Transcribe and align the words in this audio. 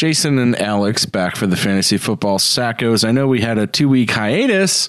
Jason 0.00 0.38
and 0.38 0.58
Alex 0.58 1.04
back 1.04 1.36
for 1.36 1.46
the 1.46 1.58
fantasy 1.58 1.98
football 1.98 2.38
sackos. 2.38 3.06
I 3.06 3.12
know 3.12 3.28
we 3.28 3.42
had 3.42 3.58
a 3.58 3.66
two 3.66 3.86
week 3.86 4.10
hiatus. 4.10 4.88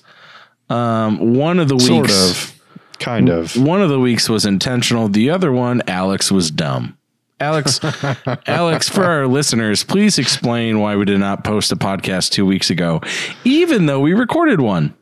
Um, 0.70 1.36
one 1.36 1.60
of 1.60 1.68
the 1.68 1.76
weeks, 1.76 1.88
Sort 1.88 2.10
of. 2.10 2.62
Kind 2.98 3.28
of. 3.28 3.58
one 3.58 3.82
of 3.82 3.90
the 3.90 4.00
weeks 4.00 4.30
was 4.30 4.46
intentional. 4.46 5.10
The 5.10 5.30
other 5.30 5.52
one, 5.52 5.82
Alex 5.86 6.32
was 6.32 6.50
dumb. 6.50 6.98
Alex, 7.42 7.82
Alex, 8.48 8.88
for 8.88 9.04
our 9.04 9.28
listeners, 9.28 9.84
please 9.84 10.18
explain 10.18 10.80
why 10.80 10.96
we 10.96 11.04
did 11.04 11.20
not 11.20 11.44
post 11.44 11.74
a 11.74 11.76
podcast 11.76 12.30
two 12.32 12.46
weeks 12.46 12.70
ago, 12.70 13.02
even 13.44 13.88
though 13.88 14.00
we 14.00 14.14
recorded 14.14 14.62
one. 14.62 14.96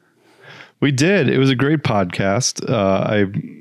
We 0.80 0.91
did. 0.91 1.30
It 1.30 1.38
was 1.38 1.52
a 1.52 1.55
great 1.55 1.84
podcast. 1.84 2.68
Uh, 2.68 3.04
I 3.07 3.59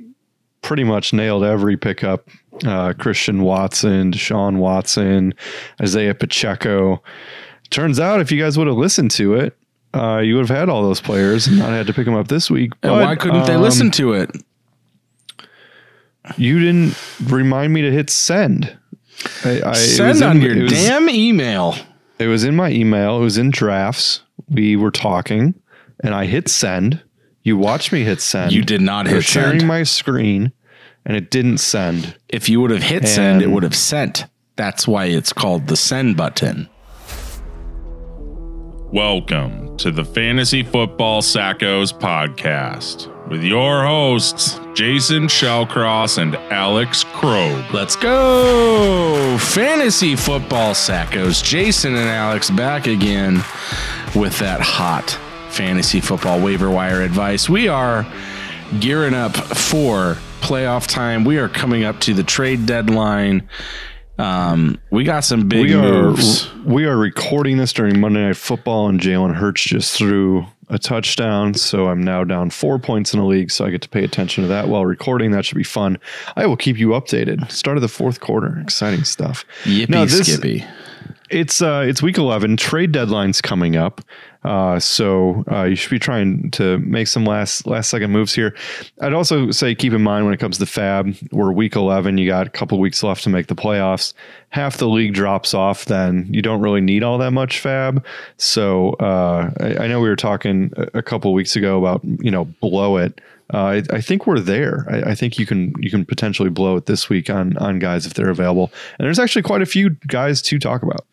pretty 0.63 0.85
much 0.85 1.13
nailed 1.13 1.45
every 1.45 1.77
pickup. 1.77 2.29
Uh, 2.67 2.93
Christian 2.99 3.43
Watson, 3.43 4.13
Deshaun 4.13 4.57
Watson, 4.59 5.33
Isaiah 5.81 6.15
Pacheco. 6.15 7.03
Turns 7.71 8.01
out, 8.01 8.21
if 8.21 8.33
you 8.33 8.43
guys 8.43 8.59
would 8.59 8.67
have 8.67 8.77
listened 8.77 9.11
to 9.13 9.35
it, 9.35 9.57
uh, 9.95 10.19
you 10.19 10.35
would 10.35 10.49
have 10.49 10.57
had 10.57 10.69
all 10.69 10.83
those 10.83 11.01
players 11.01 11.47
and 11.47 11.59
not 11.59 11.71
had 11.71 11.87
to 11.87 11.93
pick 11.93 12.05
them 12.05 12.15
up 12.15 12.29
this 12.29 12.51
week. 12.51 12.73
And 12.83 12.91
But, 12.93 13.03
why 13.05 13.15
couldn't 13.17 13.47
they 13.47 13.55
um, 13.55 13.63
listen 13.63 13.91
to 13.93 14.13
it? 14.15 14.31
You 16.37 16.59
didn't 16.59 16.95
remind 17.25 17.73
me 17.73 17.83
to 17.83 17.91
hit 17.93 18.11
send. 18.11 18.77
I, 19.45 19.63
I, 19.65 19.73
Send 19.73 20.23
on 20.23 20.37
in- 20.37 20.43
your 20.43 20.63
was- 20.65 20.73
damn 20.73 21.09
email. 21.09 21.75
It 22.19 22.27
was 22.27 22.43
in 22.45 22.57
my 22.57 22.71
email. 22.71 23.17
It 23.19 23.21
was 23.21 23.39
in 23.39 23.51
drafts. 23.51 24.23
We 24.49 24.75
were 24.77 24.91
talking, 24.91 25.55
and 26.03 26.15
I 26.15 26.27
hit 26.27 26.49
send. 26.49 27.01
You 27.49 27.57
watched 27.57 27.93
me 27.93 28.05
hit 28.05 28.21
send. 28.21 28.53
You 28.53 28.63
did 28.63 28.83
not 28.83 29.09
I 29.09 29.15
was 29.15 29.25
hit 29.25 29.33
sharing 29.33 29.61
send. 29.61 29.69
my 29.69 29.83
screen, 29.83 30.53
and 31.07 31.17
it 31.17 31.31
didn't 31.31 31.57
send. 31.59 32.15
If 32.29 32.47
you 32.51 32.61
would 32.61 32.71
have 32.71 32.83
hit 32.83 33.09
send, 33.09 33.41
it 33.41 33.47
would 33.47 33.63
have 33.63 33.75
sent. 33.75 34.27
That's 34.57 34.87
why 34.87 35.07
it's 35.07 35.33
called 35.33 35.67
the 35.67 35.75
send 35.75 36.19
button. 36.19 36.69
Welcome 38.93 39.79
to 39.79 39.91
the 39.91 40.05
Fantasy 40.05 40.63
Football 40.63 41.23
Sackos 41.23 41.99
podcast 41.99 43.09
with 43.31 43.43
your 43.43 43.83
hosts, 43.83 44.61
Jason 44.75 45.23
Shellcross 45.23 46.19
and 46.19 46.37
Alex 46.53 47.05
Krog. 47.05 47.73
Let's 47.73 47.97
go. 47.97 49.39
Fantasy 49.39 50.17
football 50.17 50.75
sackos. 50.75 51.43
Jason 51.43 51.97
and 51.97 52.11
Alex 52.11 52.51
back 52.51 52.87
again 52.87 53.37
with 54.15 54.39
that 54.39 54.61
hot 54.61 55.19
fantasy 55.51 56.01
football 56.01 56.41
waiver 56.41 56.71
wire 56.71 57.03
advice. 57.03 57.49
We 57.49 57.69
are 57.69 58.07
gearing 58.81 59.15
up 59.15 59.35
for 59.37 60.17
playoff 60.41 60.87
time. 60.87 61.25
We 61.25 61.39
are 61.39 61.49
coming 61.49 61.85
up 61.85 62.01
to 62.01 62.15
the 62.15 62.23
trade 62.23 62.67
deadline. 62.67 63.49
Um, 64.19 64.79
we 64.91 65.05
got 65.05 65.21
some 65.21 65.49
big 65.49 65.63
We 65.67 65.75
are 65.75 65.81
moves. 66.11 66.53
we 66.65 66.85
are 66.87 66.97
recording 66.97 67.57
this 67.57 67.73
during 67.73 68.01
Monday 68.01 68.21
Night 68.27 68.37
Football, 68.37 68.89
and 68.89 69.01
Jalen 69.01 69.35
Hurts 69.37 69.63
just 69.63 69.97
threw 69.97 70.45
a 70.69 70.79
touchdown. 70.79 71.55
So 71.55 71.87
I'm 71.89 72.03
now 72.03 72.25
down 72.25 72.51
four 72.51 72.79
points 72.81 73.15
in 73.15 73.21
the 73.21 73.27
league. 73.27 73.51
So 73.51 73.65
I 73.65 73.71
get 73.71 73.81
to 73.83 73.89
pay 73.89 74.03
attention 74.05 74.43
to 74.43 74.49
that 74.49 74.69
while 74.69 74.85
recording. 74.85 75.31
That 75.31 75.45
should 75.45 75.57
be 75.57 75.63
fun. 75.65 75.99
I 76.37 76.47
will 76.47 76.57
keep 76.57 76.79
you 76.79 76.89
updated. 76.89 77.51
Start 77.51 77.77
of 77.77 77.81
the 77.81 77.89
fourth 77.89 78.19
quarter, 78.21 78.59
exciting 78.61 79.05
stuff. 79.05 79.45
Yippee 79.65 79.89
Now, 79.89 80.05
this- 80.05 80.27
skippy. 80.33 80.65
It's 81.31 81.61
uh, 81.61 81.85
it's 81.87 82.03
week 82.03 82.19
eleven. 82.19 82.57
Trade 82.57 82.93
deadline's 82.93 83.43
coming 83.43 83.77
up, 83.77 84.01
uh, 84.45 84.79
so 84.79 85.45
uh, 85.51 85.65
you 85.65 85.75
should 85.75 85.91
be 85.91 85.99
trying 85.99 86.51
to 86.53 86.79
make 86.79 87.07
some 87.07 87.25
last 87.25 87.67
last 87.67 87.91
second 87.91 88.13
moves 88.13 88.35
here. 88.35 88.57
I'd 89.01 89.13
also 89.13 89.51
say 89.51 89.75
keep 89.75 89.93
in 89.93 90.03
mind 90.03 90.25
when 90.25 90.33
it 90.33 90.41
comes 90.41 90.59
to 90.59 90.65
FAAB, 90.65 91.33
we're 91.33 91.53
week 91.53 91.77
eleven. 91.77 92.17
You 92.17 92.29
got 92.29 92.47
a 92.47 92.51
couple 92.51 92.79
weeks 92.79 93.03
left 93.03 93.25
to 93.25 93.31
make 93.31 93.49
the 93.49 93.55
playoffs. 93.55 94.15
Half 94.51 94.79
the 94.79 94.89
league 94.89 95.13
drops 95.13 95.53
off, 95.53 95.85
then 95.85 96.27
you 96.31 96.41
don't 96.41 96.63
really 96.63 96.81
need 96.81 97.03
all 97.03 97.19
that 97.19 97.33
much 97.33 97.63
FAAB. 97.63 98.03
So 98.39 98.91
uh, 98.95 99.51
I, 99.61 99.85
I 99.85 99.87
know 99.87 100.01
we 100.01 100.09
were 100.09 100.17
talking 100.17 100.73
a, 100.95 101.03
couple 101.03 101.33
weeks 101.35 101.57
ago 101.57 101.79
about 101.79 102.03
you 102.05 102.31
know 102.31 102.47
blow 102.61 102.97
it. 102.97 103.21
Uh, 103.53 103.65
I, 103.65 103.83
I 103.91 104.01
think 104.01 104.27
we're 104.27 104.41
there. 104.41 104.87
I, 104.91 105.11
I 105.11 105.15
think 105.15 105.39
you 105.39 105.45
can 105.45 105.75
you 105.79 105.91
can 105.91 106.07
potentially 106.07 106.51
blow 106.51 106.77
it 106.77 106.87
this 106.87 107.11
week 107.11 107.29
on 107.29 107.57
on 107.59 107.79
guys 107.81 108.07
if 108.07 108.15
they're 108.15 108.31
available. 108.31 108.73
And 108.99 109.05
there's 109.05 109.19
actually 109.19 109.43
quite 109.43 109.61
a 109.61 109.67
few 109.67 109.91
guys 110.07 110.41
to 110.43 110.59
talk 110.59 110.83
about. 110.83 111.05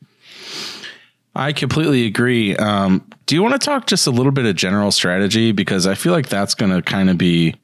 I 1.36 1.52
completely 1.54 2.06
agree. 2.06 2.56
Um, 2.56 3.06
do 3.26 3.36
you 3.36 3.44
want 3.44 3.54
to 3.54 3.60
talk 3.60 3.88
just 3.88 4.08
a 4.08 4.12
little 4.12 4.32
bit 4.32 4.46
of 4.46 4.56
general 4.56 4.92
strategy? 4.92 5.52
Because 5.52 5.86
I 5.86 5.96
feel 5.96 6.14
like 6.14 6.30
that's 6.30 6.56
going 6.56 6.72
to 6.72 6.82
kind 6.82 7.10
of 7.10 7.18
be, 7.18 7.56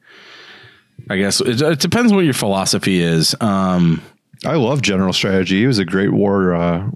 I 1.08 1.16
guess, 1.16 1.40
it, 1.40 1.62
it 1.62 1.80
depends 1.80 2.12
what 2.12 2.20
your 2.20 2.34
philosophy 2.34 3.00
is. 3.00 3.34
Um, 3.40 4.02
I 4.44 4.56
love 4.56 4.82
general 4.82 5.12
strategy. 5.12 5.60
He 5.60 5.66
was 5.66 5.78
a 5.78 5.84
great 5.84 6.12
war 6.12 6.54
uh, 6.54 6.90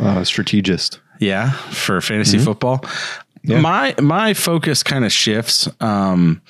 uh, 0.00 0.24
strategist. 0.24 1.00
yeah, 1.20 1.52
for 1.52 2.00
fantasy 2.00 2.38
football. 2.38 2.84
My 3.44 3.94
my 4.00 4.34
focus 4.34 4.82
kind 4.82 5.04
of 5.04 5.12
shifts. 5.12 5.68
Um, 5.80 6.42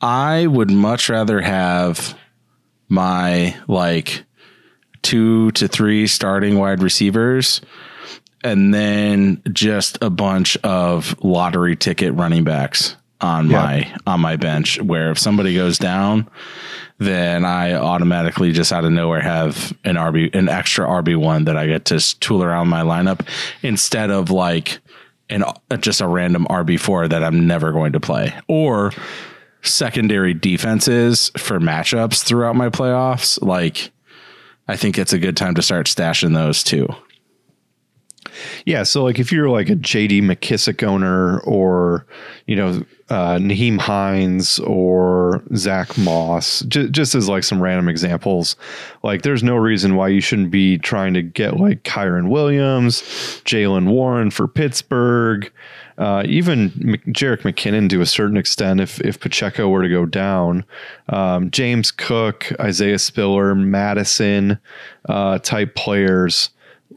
I 0.00 0.46
would 0.46 0.70
much 0.70 1.08
rather 1.08 1.40
have 1.40 2.16
my 2.88 3.56
like 3.68 4.24
two 5.02 5.50
to 5.52 5.68
three 5.68 6.06
starting 6.06 6.58
wide 6.58 6.82
receivers 6.82 7.60
and 8.44 8.72
then 8.74 9.42
just 9.52 9.98
a 10.02 10.10
bunch 10.10 10.56
of 10.58 11.14
lottery 11.22 11.76
ticket 11.76 12.12
running 12.14 12.44
backs 12.44 12.96
on 13.20 13.48
Yeah. 13.50 13.62
my 13.62 13.94
on 14.06 14.20
my 14.20 14.36
bench 14.36 14.80
where 14.82 15.10
if 15.12 15.18
somebody 15.18 15.54
goes 15.54 15.78
down 15.78 16.28
then 16.98 17.44
I 17.44 17.74
automatically 17.74 18.52
just 18.52 18.72
out 18.72 18.84
of 18.84 18.92
nowhere 18.92 19.20
have 19.20 19.76
an 19.84 19.96
RB 19.96 20.34
an 20.34 20.48
extra 20.48 20.86
RB1 20.86 21.44
that 21.46 21.56
I 21.56 21.66
get 21.66 21.84
to 21.86 22.18
tool 22.20 22.42
around 22.42 22.68
my 22.68 22.82
lineup 22.82 23.26
instead 23.62 24.10
of 24.10 24.30
like 24.30 24.80
an 25.30 25.44
uh, 25.44 25.76
just 25.78 26.00
a 26.00 26.06
random 26.08 26.46
RB4 26.50 27.10
that 27.10 27.22
I'm 27.24 27.46
never 27.46 27.70
going 27.72 27.92
to 27.92 28.00
play 28.00 28.34
or 28.48 28.92
secondary 29.62 30.34
defenses 30.34 31.30
for 31.36 31.60
matchups 31.60 32.22
throughout 32.24 32.56
my 32.56 32.68
playoffs 32.70 33.40
like 33.40 33.90
I 34.68 34.76
think 34.76 34.98
it's 34.98 35.12
a 35.12 35.18
good 35.18 35.36
time 35.36 35.54
to 35.56 35.62
start 35.62 35.86
stashing 35.86 36.34
those 36.34 36.62
too. 36.62 36.88
Yeah, 38.64 38.82
so 38.82 39.04
like 39.04 39.18
if 39.18 39.32
you're 39.32 39.48
like 39.48 39.68
a 39.68 39.76
JD 39.76 40.22
McKissic 40.22 40.82
owner 40.82 41.40
or 41.40 42.06
you 42.46 42.56
know 42.56 42.84
uh, 43.08 43.36
Nyheim 43.36 43.78
Hines 43.78 44.58
or 44.60 45.42
Zach 45.54 45.96
Moss, 45.98 46.60
j- 46.62 46.88
just 46.88 47.14
as 47.14 47.28
like 47.28 47.44
some 47.44 47.60
random 47.60 47.88
examples, 47.88 48.56
like 49.02 49.22
there's 49.22 49.42
no 49.42 49.56
reason 49.56 49.96
why 49.96 50.08
you 50.08 50.20
shouldn't 50.20 50.50
be 50.50 50.78
trying 50.78 51.14
to 51.14 51.22
get 51.22 51.58
like 51.58 51.82
Kyren 51.82 52.30
Williams, 52.30 53.02
Jaylen 53.44 53.88
Warren 53.88 54.30
for 54.30 54.48
Pittsburgh, 54.48 55.52
uh, 55.98 56.22
even 56.26 56.72
Mc- 56.76 57.04
Jerick 57.06 57.42
McKinnon 57.42 57.90
to 57.90 58.00
a 58.00 58.06
certain 58.06 58.36
extent 58.36 58.80
if 58.80 59.00
if 59.02 59.20
Pacheco 59.20 59.68
were 59.68 59.82
to 59.82 59.88
go 59.88 60.06
down, 60.06 60.64
um, 61.10 61.50
James 61.50 61.90
Cook, 61.90 62.50
Isaiah 62.60 62.98
Spiller, 62.98 63.54
Mattison 63.54 64.58
uh, 65.08 65.38
type 65.38 65.74
players 65.74 66.50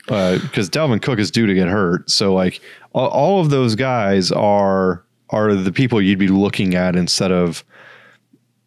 Uh, 0.09 0.39
because 0.39 0.69
Dalvin 0.69 1.01
Cook 1.01 1.19
is 1.19 1.31
due 1.31 1.45
to 1.45 1.53
get 1.53 1.67
hurt. 1.67 2.09
So 2.09 2.33
like 2.33 2.61
all, 2.93 3.07
all 3.07 3.41
of 3.41 3.49
those 3.49 3.75
guys 3.75 4.31
are 4.31 5.03
are 5.31 5.55
the 5.55 5.71
people 5.71 6.01
you'd 6.01 6.19
be 6.19 6.27
looking 6.27 6.75
at 6.75 6.95
instead 6.95 7.31
of 7.31 7.63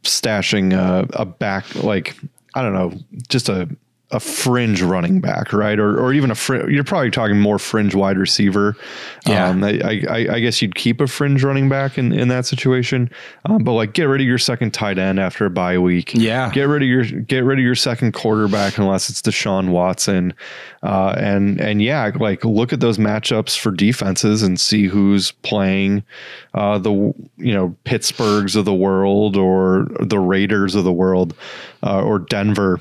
stashing 0.03 0.73
a, 0.73 1.07
a 1.13 1.25
back 1.25 1.75
like 1.83 2.17
I 2.55 2.63
don't 2.63 2.73
know, 2.73 2.93
just 3.29 3.49
a 3.49 3.69
a 4.11 4.19
fringe 4.19 4.81
running 4.81 5.21
back, 5.21 5.53
right? 5.53 5.79
Or 5.79 6.01
or 6.01 6.15
even 6.15 6.31
a 6.31 6.35
fr- 6.35 6.71
you're 6.71 6.85
probably 6.85 7.11
talking 7.11 7.39
more 7.39 7.59
fringe 7.59 7.95
wide 7.95 8.17
receiver. 8.17 8.75
Yeah. 9.27 9.49
Um, 9.49 9.63
I, 9.63 10.03
I 10.09 10.27
I 10.31 10.41
guess 10.41 10.63
you'd 10.63 10.75
keep 10.75 11.03
a 11.03 11.07
fringe 11.07 11.45
running 11.45 11.69
back 11.69 11.99
in 11.99 12.13
in 12.13 12.29
that 12.29 12.47
situation, 12.47 13.11
um, 13.45 13.65
but 13.65 13.73
like 13.73 13.93
get 13.93 14.05
rid 14.05 14.23
of 14.23 14.27
your 14.27 14.39
second 14.39 14.73
tight 14.73 14.99
end 14.99 15.21
after 15.21 15.45
a 15.45 15.51
bye 15.51 15.77
week. 15.77 16.15
Yeah. 16.15 16.51
Get 16.53 16.65
rid 16.65 16.83
of 16.83 16.89
your 16.89 17.05
get 17.05 17.45
rid 17.45 17.59
of 17.59 17.65
your 17.65 17.75
second 17.75 18.13
quarterback 18.13 18.79
unless 18.79 19.11
it's 19.11 19.21
Deshaun 19.21 19.69
Watson, 19.69 20.33
uh, 20.83 21.15
and 21.19 21.61
and 21.61 21.83
yeah, 21.83 22.11
like 22.19 22.47
look 22.47 22.73
at 22.73 22.81
those 22.81 22.97
matchups 22.97 23.59
for 23.59 23.71
defenses 23.71 24.43
and 24.43 24.59
see 24.59 24.87
who's 24.87 25.33
playing 25.33 26.03
uh, 26.55 26.79
the 26.79 26.93
you 27.37 27.53
know 27.53 27.77
Pittsburghs 27.85 28.57
of 28.57 28.65
the 28.65 28.75
world 28.75 29.37
or 29.37 29.87
the 30.01 30.19
Raiders 30.19 30.75
of 30.75 30.85
the 30.85 30.93
world 30.93 31.35
uh, 31.83 32.03
or 32.03 32.19
Denver, 32.19 32.81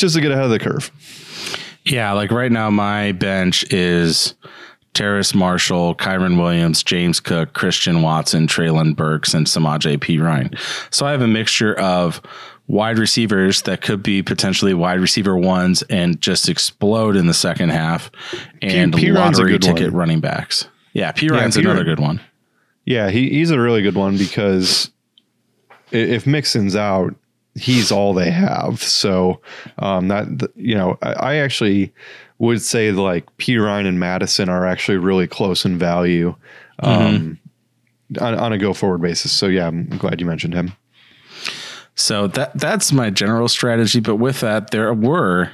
just 0.00 0.14
to 0.14 0.20
get 0.20 0.32
ahead 0.32 0.44
of 0.44 0.50
the 0.50 0.58
curve. 0.58 0.90
Yeah, 1.84 2.12
like 2.12 2.30
right 2.30 2.52
now, 2.52 2.70
my 2.70 3.12
bench 3.12 3.64
is 3.72 4.34
Terrace 4.94 5.34
Marshall, 5.34 5.94
Kyren 5.94 6.36
Williams, 6.38 6.82
James 6.82 7.20
Cook, 7.20 7.52
Christian 7.52 8.02
Watson, 8.02 8.46
Treylon 8.46 8.94
Burks, 8.94 9.34
and 9.34 9.48
Samaj 9.48 9.86
P. 10.00 10.18
Ryan. 10.18 10.50
So 10.90 11.06
I 11.06 11.12
have 11.12 11.22
a 11.22 11.28
mixture 11.28 11.74
of 11.78 12.20
wide 12.66 12.98
receivers 12.98 13.62
that 13.62 13.82
could 13.82 14.02
be 14.02 14.22
potentially 14.22 14.74
wide 14.74 15.00
receiver 15.00 15.36
ones 15.36 15.82
and 15.90 16.20
just 16.20 16.48
explode 16.48 17.16
in 17.16 17.26
the 17.26 17.34
second 17.34 17.70
half, 17.70 18.10
and 18.62 18.94
P. 18.94 19.08
A 19.08 19.12
lottery 19.12 19.58
ticket 19.58 19.92
one. 19.92 20.00
running 20.00 20.20
backs. 20.20 20.68
Yeah, 20.92 21.12
Perine's 21.12 21.56
P. 21.56 21.62
another 21.62 21.84
good 21.84 22.00
one. 22.00 22.20
Yeah, 22.84 23.10
he, 23.10 23.30
he's 23.30 23.50
a 23.50 23.60
really 23.60 23.82
good 23.82 23.94
one 23.94 24.16
because 24.16 24.90
if 25.92 26.26
Mixon's 26.26 26.74
out, 26.74 27.14
he's 27.54 27.90
all 27.90 28.14
they 28.14 28.30
have. 28.30 28.82
So 28.82 29.40
um, 29.78 30.08
that 30.08 30.50
you 30.56 30.74
know, 30.74 30.98
I, 31.02 31.12
I 31.12 31.34
actually 31.36 31.92
would 32.38 32.62
say 32.62 32.92
like 32.92 33.26
Perine 33.36 33.86
and 33.86 34.00
Mattison 34.00 34.48
are 34.48 34.66
actually 34.66 34.98
really 34.98 35.26
close 35.26 35.64
in 35.64 35.78
value 35.78 36.34
um, 36.80 37.38
on, 38.20 38.34
on 38.34 38.52
a 38.52 38.58
go 38.58 38.72
forward 38.72 39.02
basis. 39.02 39.32
So 39.32 39.46
yeah, 39.46 39.68
I'm 39.68 39.88
glad 39.88 40.20
you 40.20 40.26
mentioned 40.26 40.54
him. 40.54 40.72
So 41.94 42.28
that 42.28 42.58
that's 42.58 42.92
my 42.92 43.10
general 43.10 43.48
strategy. 43.48 44.00
But 44.00 44.16
with 44.16 44.40
that, 44.40 44.70
there 44.70 44.92
were 44.94 45.50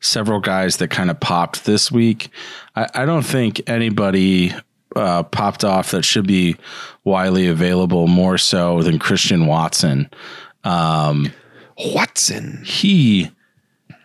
several 0.00 0.40
guys 0.40 0.78
that 0.78 0.88
kind 0.88 1.10
of 1.10 1.20
popped 1.20 1.64
this 1.64 1.90
week. 1.90 2.30
I, 2.74 2.88
I 2.94 3.06
don't 3.06 3.22
think 3.22 3.62
anybody 3.68 4.52
uh, 4.96 5.22
popped 5.24 5.64
off 5.64 5.90
that 5.90 6.04
should 6.04 6.26
be 6.26 6.56
widely 7.04 7.46
available 7.46 8.06
more 8.06 8.38
so 8.38 8.82
than 8.82 8.98
Christian 8.98 9.46
Watson. 9.46 10.10
Um, 10.64 11.32
Watson. 11.78 12.62
he 12.64 13.30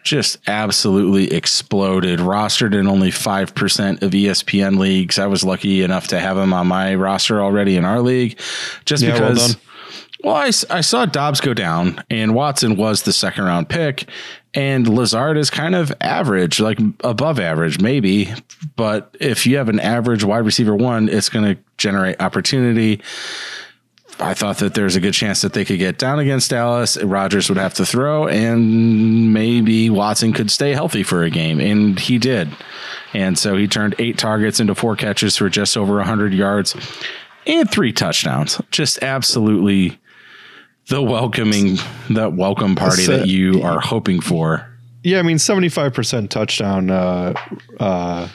just 0.04 0.38
absolutely 0.48 1.32
exploded. 1.34 2.20
Rostered 2.20 2.74
in 2.74 2.88
only 2.88 3.12
5% 3.12 4.02
of 4.02 4.12
ESPN 4.12 4.80
leagues. 4.80 5.20
I 5.20 5.28
was 5.28 5.44
lucky 5.44 5.84
enough 5.84 6.08
to 6.08 6.20
have 6.20 6.38
him 6.38 6.54
on 6.54 6.68
my 6.68 6.96
roster 6.96 7.42
already 7.42 7.76
in 7.76 7.86
our 7.86 8.02
league 8.02 8.40
just 8.86 9.04
Yeah, 9.04 9.20
well 9.20 9.30
because. 9.30 9.54
done. 9.54 9.62
Well, 10.22 10.36
I, 10.36 10.48
I 10.70 10.82
saw 10.82 11.06
Doubs 11.06 11.40
go 11.40 11.54
down, 11.54 12.04
and 12.10 12.36
Watson 12.36 12.76
was 12.76 13.04
the 13.04 13.14
second 13.14 13.46
round 13.46 13.70
pick, 13.70 14.10
and 14.54 14.86
Lazard 14.86 15.38
is 15.38 15.50
kind 15.50 15.76
of 15.76 15.94
average, 16.02 16.60
like 16.60 16.78
above 17.06 17.40
average, 17.40 17.80
maybe. 17.80 18.34
But 18.76 19.16
if 19.22 19.48
you 19.48 19.56
have 19.56 19.70
an 19.70 19.80
average 19.80 20.26
wide 20.26 20.40
receiver 20.40 20.76
one, 20.76 21.08
it's 21.08 21.30
going 21.30 21.56
to 21.56 21.62
generate 21.78 22.20
opportunity. 22.20 23.02
I 24.22 24.34
thought 24.34 24.58
that 24.58 24.74
there's 24.74 24.96
a 24.96 25.00
good 25.00 25.14
chance 25.14 25.42
that 25.42 25.54
they 25.54 25.64
could 25.64 25.80
get 25.80 25.98
down 25.98 26.20
against 26.20 26.50
Dallas. 26.50 27.02
Rodgers 27.02 27.50
would 27.50 27.58
have 27.58 27.74
to 27.76 27.86
throw, 27.86 28.28
and 28.28 29.34
maybe 29.34 29.90
Watson 29.90 30.34
could 30.34 30.52
stay 30.52 30.74
healthy 30.74 31.04
for 31.04 31.24
a 31.24 31.30
game, 31.30 31.60
and 31.62 31.98
he 31.98 32.18
did. 32.18 32.50
And 33.14 33.38
so 33.38 33.56
he 33.56 33.68
turned 33.68 33.96
eight 33.98 34.18
targets 34.18 34.60
into 34.60 34.76
four 34.76 34.96
catches 34.96 35.38
for 35.38 35.50
just 35.50 35.78
over 35.78 35.96
100 35.96 36.34
yards 36.34 36.76
and 37.48 37.70
three 37.72 37.94
touchdowns. 37.94 38.62
Just 38.72 39.02
absolutely 39.02 39.98
the 40.88 41.02
welcoming, 41.02 41.78
that 42.10 42.34
welcome 42.34 42.76
party 42.76 43.06
that 43.06 43.28
you 43.28 43.62
are 43.64 43.80
hoping 43.80 44.20
for. 44.20 44.66
Yeah, 45.04 45.20
I 45.20 45.22
mean, 45.22 45.40
seventy-five 45.40 45.94
percent 45.94 46.30
touchdown 46.30 46.90
uh, 46.90 47.34
uh, 47.80 48.28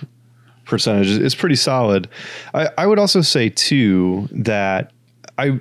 percentage 0.65 1.09
is, 1.09 1.19
is 1.19 1.35
pretty 1.35 1.57
solid. 1.57 2.09
I, 2.55 2.71
I 2.79 2.87
would 2.87 2.99
also 2.99 3.21
say 3.21 3.51
too 3.51 4.29
that 4.33 4.91
I 5.37 5.61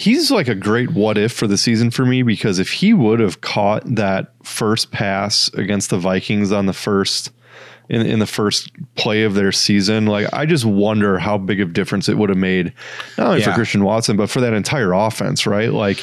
he's 0.00 0.30
like 0.30 0.48
a 0.48 0.54
great 0.54 0.92
what 0.92 1.18
if 1.18 1.30
for 1.30 1.46
the 1.46 1.58
season 1.58 1.90
for 1.90 2.06
me 2.06 2.22
because 2.22 2.58
if 2.58 2.72
he 2.72 2.94
would 2.94 3.20
have 3.20 3.42
caught 3.42 3.82
that 3.84 4.32
first 4.42 4.90
pass 4.90 5.52
against 5.52 5.90
the 5.90 5.98
Vikings 5.98 6.52
on 6.52 6.64
the 6.64 6.72
first 6.72 7.30
in, 7.90 8.06
in 8.06 8.18
the 8.18 8.26
first 8.26 8.70
play 8.94 9.24
of 9.24 9.34
their 9.34 9.52
season, 9.52 10.06
like 10.06 10.32
I 10.32 10.46
just 10.46 10.64
wonder 10.64 11.18
how 11.18 11.36
big 11.36 11.60
of 11.60 11.74
difference 11.74 12.08
it 12.08 12.16
would 12.16 12.30
have 12.30 12.38
made, 12.38 12.72
not 13.18 13.26
only 13.26 13.42
for 13.42 13.52
Christian 13.52 13.84
Watson 13.84 14.16
but 14.16 14.30
for 14.30 14.40
that 14.40 14.54
entire 14.54 14.94
offense, 14.94 15.46
right? 15.46 15.70
Like 15.70 16.02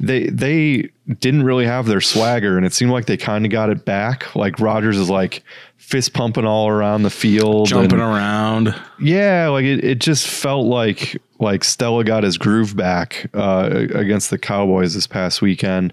they 0.00 0.26
they 0.28 0.90
didn't 1.20 1.42
really 1.42 1.66
have 1.66 1.86
their 1.86 2.00
swagger, 2.00 2.56
and 2.56 2.64
it 2.66 2.72
seemed 2.72 2.90
like 2.90 3.06
they 3.06 3.16
kind 3.16 3.44
of 3.44 3.50
got 3.52 3.70
it 3.70 3.84
back. 3.84 4.34
Like 4.36 4.58
Rodgers 4.60 4.96
is 4.96 5.10
like 5.10 5.42
fist 5.76 6.12
pumping 6.12 6.44
all 6.44 6.68
around 6.68 7.02
the 7.02 7.10
field, 7.10 7.68
Jumping 7.68 7.92
and- 8.00 8.02
around. 8.02 8.74
yeah, 9.00 9.48
like 9.48 9.64
it, 9.64 9.82
it 9.84 9.98
just 9.98 10.26
felt 10.28 10.66
like 10.66 11.20
like 11.40 11.64
Stella 11.64 12.04
got 12.04 12.22
his 12.24 12.36
groove 12.38 12.76
back 12.76 13.28
uh, 13.34 13.68
against 13.94 14.30
the 14.30 14.38
Cowboys 14.38 14.94
this 14.94 15.06
past 15.06 15.40
weekend. 15.42 15.92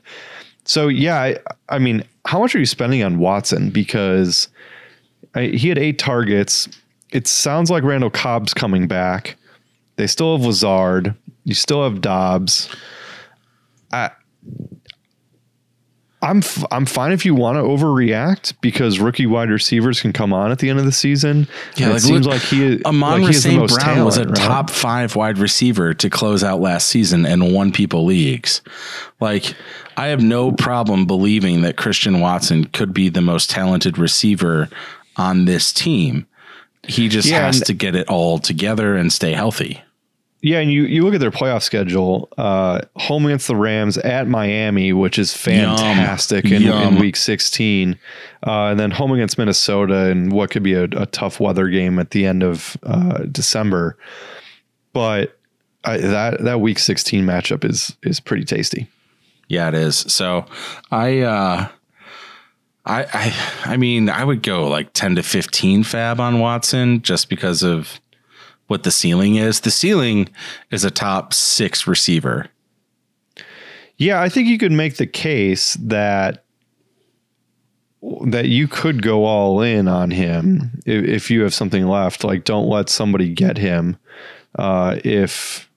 So 0.66 0.88
yeah, 0.88 1.22
I, 1.22 1.38
I 1.69 1.80
mean, 1.80 2.04
how 2.25 2.40
much 2.40 2.56
are 2.56 2.60
you 2.60 2.66
spending 2.66 3.04
on 3.04 3.19
Watson? 3.19 3.69
Because 3.69 4.48
I, 5.36 5.46
he 5.46 5.69
had 5.69 5.78
eight 5.78 6.00
targets. 6.00 6.68
It 7.12 7.28
sounds 7.28 7.69
like 7.69 7.84
Randall 7.84 8.10
Cobb's 8.10 8.54
coming 8.54 8.88
back. 8.88 9.38
They 9.98 10.07
still 10.07 10.36
have 10.36 10.46
Lazard. 10.46 11.13
You 11.46 11.54
still 11.54 11.84
have 11.84 12.02
Doubs. 12.02 12.68
I, 13.95 14.12
I'm 16.21 16.39
f- 16.39 16.63
I'm 16.71 16.86
fine 16.86 17.12
if 17.12 17.24
you 17.24 17.36
want 17.36 17.57
to 17.57 17.62
overreact 17.62 18.53
because 18.59 19.00
rookie 19.00 19.27
wide 19.27 19.50
receivers 19.50 20.01
can 20.01 20.12
come 20.12 20.33
on 20.33 20.51
at 20.51 20.57
the 20.59 20.69
end 20.69 20.80
of 20.80 20.86
the 20.86 20.92
season. 20.92 21.47
Yeah, 21.75 21.89
like, 21.89 21.97
it 21.97 22.01
seems 22.01 22.25
look, 22.25 22.33
like 22.33 22.42
he 22.42 22.83
Amon 22.83 23.21
like 23.21 23.21
he 23.21 23.25
has 23.27 23.44
the 23.44 23.50
St. 23.50 23.62
most 23.62 23.75
Brown 23.75 24.03
was 24.03 24.18
a 24.18 24.25
right? 24.25 24.36
top 24.36 24.69
five 24.71 25.15
wide 25.15 25.38
receiver 25.38 25.94
to 25.94 26.09
close 26.09 26.44
out 26.44 26.59
last 26.59 26.88
season 26.89 27.25
and 27.25 27.53
won 27.53 27.71
people 27.71 28.06
leagues. 28.06 28.62
Like, 29.19 29.53
I 29.97 30.07
have 30.07 30.24
no 30.24 30.51
problem 30.51 31.06
believing 31.06 31.62
that 31.62 31.77
Christian 31.77 32.19
Watson 32.21 32.65
could 32.65 32.94
be 32.94 33.09
the 33.09 33.21
most 33.21 33.50
talented 33.51 33.97
receiver 33.97 34.68
on 35.18 35.45
this 35.45 35.71
team. 35.71 36.25
He 36.88 37.07
just 37.07 37.27
Yeah, 37.27 37.45
has 37.45 37.62
to 37.62 37.74
get 37.74 37.95
it 37.95 38.07
all 38.09 38.39
together 38.39 38.95
and 38.95 39.13
stay 39.13 39.33
healthy. 39.33 39.81
Yeah, 40.45 40.59
and 40.59 40.71
you 40.71 40.83
you 40.83 41.03
look 41.03 41.15
at 41.15 41.19
their 41.19 41.31
playoff 41.31 41.63
schedule. 41.63 42.30
Uh, 42.38 42.81
home 42.97 43.25
against 43.25 43.47
the 43.47 43.56
Rams 43.56 43.97
at 43.97 44.27
Miami, 44.27 44.94
which 44.94 45.18
is 45.18 45.33
fantastic 45.33 46.45
in, 46.45 46.53
in 46.53 46.62
Yum. 46.62 47.00
Week 47.00 47.15
16, 47.15 47.97
uh, 48.45 48.51
and 48.65 48.80
then 48.80 48.92
home 48.92 49.12
against 49.12 49.39
Minnesota 49.39 50.12
and 50.12 50.31
what 50.31 50.51
could 50.51 50.62
be 50.62 50.74
a, 50.74 50.83
a 50.83 51.07
tough 51.07 51.39
weather 51.39 51.68
game 51.68 51.97
at 51.97 52.12
the 52.12 52.27
end 52.27 52.44
of 52.44 52.77
uh, 52.83 53.24
December. 53.24 53.97
But 54.94 55.36
I, 55.83 55.97
that 55.97 56.44
that 56.44 56.62
Week 56.62 56.77
16 56.77 57.25
matchup 57.25 57.65
is 57.65 57.97
is 58.03 58.19
pretty 58.19 58.45
tasty. 58.45 58.88
Yeah, 59.47 59.69
it 59.69 59.74
is. 59.74 59.97
So 59.97 60.45
I 60.92 61.21
uh 61.21 61.69
I 62.86 63.03
I 63.03 63.71
I 63.74 63.77
mean, 63.77 64.09
I 64.09 64.24
would 64.24 64.44
go 64.44 64.68
like 64.68 64.94
10 64.94 65.15
to 65.15 65.24
15 65.24 65.83
FAAB 65.86 66.19
on 66.19 66.38
Watson 66.38 67.01
just 67.01 67.30
because 67.30 67.63
of 67.63 68.00
what 68.67 68.83
the 68.83 68.91
ceiling 68.91 69.35
is. 69.35 69.62
The 69.62 69.71
ceiling 69.71 70.29
is 70.71 70.83
a 70.83 70.91
top 70.91 71.33
6 71.33 71.88
receiver. 71.88 72.47
Yeah, 73.97 74.21
I 74.21 74.29
think 74.29 74.47
you 74.47 74.57
could 74.57 74.71
make 74.71 74.97
the 74.97 75.07
case 75.07 75.75
that 75.75 76.41
that 78.25 78.47
you 78.47 78.67
could 78.67 79.01
go 79.01 79.25
all 79.25 79.62
in 79.62 79.88
on 79.88 80.12
him 80.12 80.79
if, 80.85 81.06
if 81.06 81.31
you 81.31 81.41
have 81.41 81.56
something 81.56 81.88
left. 81.88 82.23
Like, 82.23 82.44
don't 82.44 82.67
let 82.67 82.88
somebody 82.88 83.29
get 83.29 83.57
him. 83.57 83.97
Uh, 84.59 85.00
if, 85.03 85.68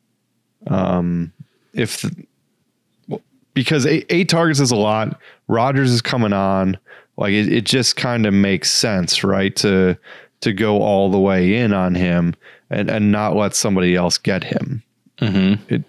um, 0.66 1.32
if 1.72 2.02
the, 2.02 3.20
because 3.54 3.86
eight, 3.86 4.04
eight 4.10 4.28
targets 4.28 4.60
is 4.60 4.70
a 4.70 4.76
lot. 4.76 5.18
Rodgers 5.46 5.90
is 5.90 6.02
coming 6.02 6.34
on. 6.34 6.76
Like, 7.16 7.32
it, 7.32 7.50
it 7.50 7.64
just 7.64 7.96
kind 7.96 8.26
of 8.26 8.34
makes 8.34 8.70
sense, 8.70 9.24
right? 9.24 9.54
To 9.56 9.96
to 10.40 10.52
go 10.52 10.82
all 10.82 11.10
the 11.10 11.18
way 11.18 11.56
in 11.56 11.72
on 11.72 11.94
him 11.94 12.34
and 12.70 12.90
and 12.90 13.10
not 13.12 13.36
let 13.36 13.54
somebody 13.54 13.94
else 13.96 14.18
get 14.18 14.44
him. 14.44 14.82
Mhm. 15.20 15.84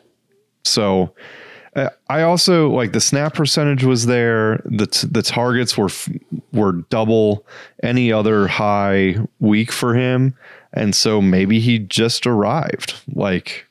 So 0.63 1.13
uh, 1.75 1.89
I 2.09 2.21
also 2.23 2.69
like 2.69 2.93
the 2.93 3.01
snap 3.01 3.33
percentage 3.35 3.83
was 3.83 4.05
there. 4.07 4.61
The 4.65 4.87
t- 4.87 5.07
the 5.09 5.21
targets 5.21 5.77
were 5.77 5.85
f- 5.85 6.09
were 6.51 6.71
double 6.89 7.45
any 7.83 8.11
other 8.11 8.47
high 8.47 9.17
week 9.39 9.71
for 9.71 9.93
him, 9.93 10.35
and 10.73 10.95
so 10.95 11.21
maybe 11.21 11.59
he 11.59 11.79
just 11.79 12.25
arrived. 12.25 12.93
Like 13.13 13.67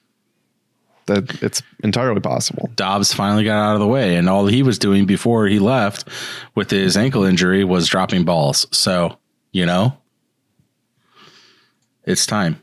that, 1.07 1.43
it's 1.43 1.63
entirely 1.83 2.21
possible. 2.21 2.71
Doubs 2.77 3.13
finally 3.13 3.43
got 3.45 3.59
out 3.71 3.75
of 3.75 3.81
the 3.81 3.87
way 3.89 4.15
and 4.17 4.29
all 4.29 4.47
he 4.47 4.63
was 4.63 4.79
doing 4.79 5.07
before 5.07 5.47
he 5.47 5.59
left 5.59 6.07
with 6.55 6.71
his 6.71 6.97
ankle 6.97 7.25
injury 7.25 7.65
was 7.65 7.89
dropping 7.89 8.25
balls. 8.25 8.67
So, 8.71 9.19
you 9.53 9.65
know, 9.67 9.97
it's 12.05 12.27
time. 12.27 12.61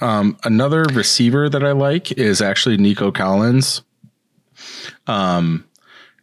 Um, 0.00 0.36
another 0.44 0.84
receiver 0.92 1.48
that 1.48 1.64
I 1.64 1.72
like 1.72 2.12
is 2.12 2.40
actually 2.40 2.76
Nico 2.76 3.10
Collins. 3.10 3.82
Um, 5.06 5.64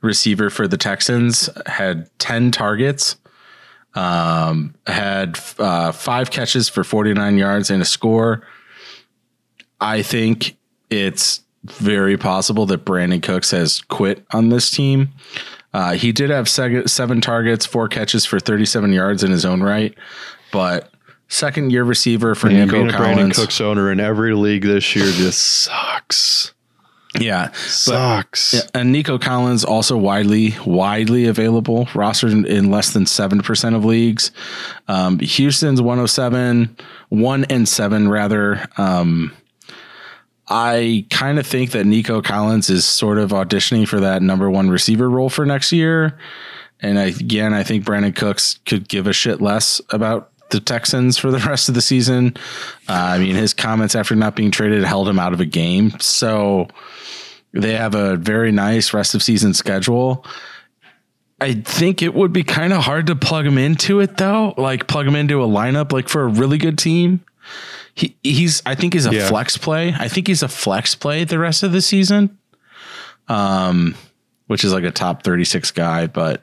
receiver 0.01 0.50
for 0.50 0.67
the 0.67 0.77
Texans 0.77 1.50
had 1.65 2.10
10 2.20 2.51
targets, 2.51 3.17
um, 3.96 4.75
had 4.88 5.39
uh, 5.58 5.91
five 5.91 6.32
catches 6.32 6.70
for 6.70 6.84
49 6.84 7.38
yards 7.38 7.70
and 7.70 7.82
a 7.82 7.86
score. 7.86 8.46
I 9.82 10.01
think 10.01 10.58
it's 10.89 11.41
very 11.63 12.17
possible 12.17 12.65
that 12.67 12.86
Brandin 12.86 13.24
Cooks 13.24 13.51
has 13.51 13.82
quit 13.82 14.25
on 14.32 14.50
this 14.50 14.70
team. 14.70 15.10
Uh, 15.74 15.94
he 15.94 16.12
did 16.12 16.29
have 16.29 16.48
seven 16.48 17.20
targets, 17.20 17.65
four 17.65 17.89
catches 17.89 18.25
for 18.25 18.39
37 18.39 18.94
yards 18.94 19.24
in 19.24 19.32
his 19.32 19.44
own 19.44 19.62
right, 19.62 19.94
but 20.51 20.89
second 21.27 21.72
year 21.72 21.84
receiver 21.84 22.36
for 22.36 22.48
And 22.48 22.58
Nico 22.58 22.74
being 22.74 22.89
a 22.89 22.94
Brandin 22.94 23.34
Cooks 23.34 23.60
owner 23.62 23.91
in 23.91 24.00
every 24.00 24.36
league 24.36 24.63
this 24.63 24.96
year 24.96 25.05
just 25.05 25.41
sucks. 25.41 26.53
Yeah. 27.20 27.51
Sucks. 27.53 28.53
Yeah, 28.53 28.62
and 28.74 28.91
Nico 28.91 29.17
Collins 29.17 29.63
also 29.63 29.98
widely 29.98 30.55
widely 30.65 31.25
available, 31.25 31.86
rostered 31.88 32.32
in, 32.32 32.46
in 32.46 32.72
less 32.72 32.91
than 32.91 33.05
seven 33.05 33.41
percent 33.41 33.75
of 33.75 33.86
leagues. 33.86 34.32
Um, 34.88 35.20
Houston's 35.20 35.82
107, 35.82 36.75
one 37.10 37.46
and 37.46 37.67
seven 37.67 38.10
rather. 38.10 38.65
Um, 38.77 39.34
I 40.48 41.08
kind 41.10 41.39
of 41.39 41.48
think 41.48 41.72
that 41.72 41.86
Nico 41.86 42.22
Collins 42.22 42.70
is 42.70 42.86
sort 42.86 43.17
of 43.17 43.32
auditioning 43.32 43.88
for 43.88 44.00
that 44.00 44.22
number 44.22 44.50
one 44.50 44.70
receiver 44.70 45.10
role 45.10 45.29
for 45.29 45.46
next 45.46 45.72
year. 45.72 46.20
And 46.82 47.00
I, 47.00 47.05
again, 47.05 47.53
I 47.53 47.63
think 47.63 47.84
Brandin 47.84 48.15
Cooks 48.15 48.60
could 48.65 48.88
give 48.88 49.08
a 49.08 49.13
shit 49.13 49.41
less 49.41 49.82
about 49.89 50.32
the 50.51 50.59
Texans 50.59 51.17
for 51.17 51.31
the 51.31 51.39
rest 51.39 51.69
of 51.69 51.75
the 51.75 51.81
season. 51.81 52.35
Uh, 52.87 52.93
I 52.93 53.17
mean, 53.19 53.35
his 53.35 53.53
comments 53.53 53.95
after 53.95 54.15
not 54.15 54.35
being 54.35 54.51
traded 54.51 54.83
held 54.83 55.07
him 55.09 55.19
out 55.19 55.33
of 55.33 55.39
a 55.41 55.45
game. 55.45 55.91
So 55.99 56.67
they 57.51 57.73
have 57.73 57.95
a 57.95 58.15
very 58.15 58.51
nice 58.51 58.93
rest 58.93 59.15
of 59.15 59.23
season 59.23 59.53
schedule. 59.53 60.25
I 61.41 61.53
think 61.53 62.01
it 62.01 62.13
would 62.13 62.31
be 62.31 62.43
kind 62.43 62.71
of 62.73 62.83
hard 62.83 63.07
to 63.07 63.15
plug 63.15 63.45
him 63.45 63.57
into 63.57 63.99
it 63.99 64.17
though, 64.17 64.53
like 64.57 64.87
plug 64.87 65.05
him 65.07 65.15
into 65.15 65.43
a 65.43 65.47
lineup 65.47 65.91
like 65.91 66.07
for 66.07 66.21
a 66.23 66.27
really 66.27 66.57
good 66.57 66.77
team. 66.77 67.25
He 67.93 68.15
he's 68.23 68.61
I 68.65 68.75
think 68.75 68.93
he's 68.93 69.05
a 69.05 69.13
Yeah. 69.13 69.27
flex 69.27 69.57
play. 69.57 69.93
I 69.97 70.07
think 70.07 70.27
he's 70.27 70.43
a 70.43 70.47
flex 70.47 70.95
play 70.95 71.23
the 71.25 71.37
rest 71.39 71.61
of 71.63 71.71
the 71.73 71.81
season. 71.81 72.37
Um 73.27 73.95
which 74.47 74.63
is 74.63 74.71
like 74.71 74.83
a 74.83 74.91
top 74.91 75.23
36 75.23 75.71
guy, 75.71 76.07
but 76.07 76.41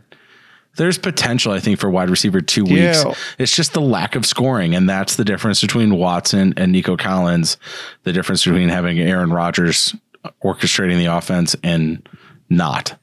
there's 0.76 0.98
potential 0.98 1.52
I 1.52 1.60
think 1.60 1.78
for 1.78 1.90
wide 1.90 2.10
receiver 2.10 2.40
2 2.40 2.64
weeks. 2.64 3.04
Yeah. 3.04 3.14
It's 3.38 3.54
just 3.54 3.72
the 3.74 3.80
lack 3.80 4.14
of 4.14 4.24
scoring 4.26 4.74
and 4.74 4.88
that's 4.88 5.16
the 5.16 5.24
difference 5.24 5.60
between 5.60 5.96
Watson 5.96 6.54
and 6.56 6.72
Nico 6.72 6.96
Collins, 6.96 7.56
the 8.04 8.12
difference 8.12 8.44
between 8.44 8.68
having 8.68 8.98
Aaron 8.98 9.30
Rodgers 9.30 9.94
orchestrating 10.42 10.98
the 10.98 11.06
offense 11.06 11.56
and 11.62 12.08
not. 12.48 12.98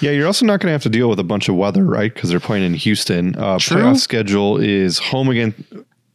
Yeah, 0.00 0.10
you're 0.10 0.26
also 0.26 0.44
not 0.44 0.60
going 0.60 0.68
to 0.68 0.72
have 0.72 0.82
to 0.82 0.88
deal 0.88 1.08
with 1.08 1.18
a 1.18 1.24
bunch 1.24 1.48
of 1.48 1.56
weather, 1.56 1.84
right? 1.84 2.12
Because 2.12 2.30
they're 2.30 2.40
playing 2.40 2.64
in 2.64 2.74
Houston. 2.74 3.34
Uh, 3.36 3.58
True. 3.58 3.78
playoff 3.78 3.98
schedule 3.98 4.58
is 4.58 4.98
home 4.98 5.28
against 5.28 5.58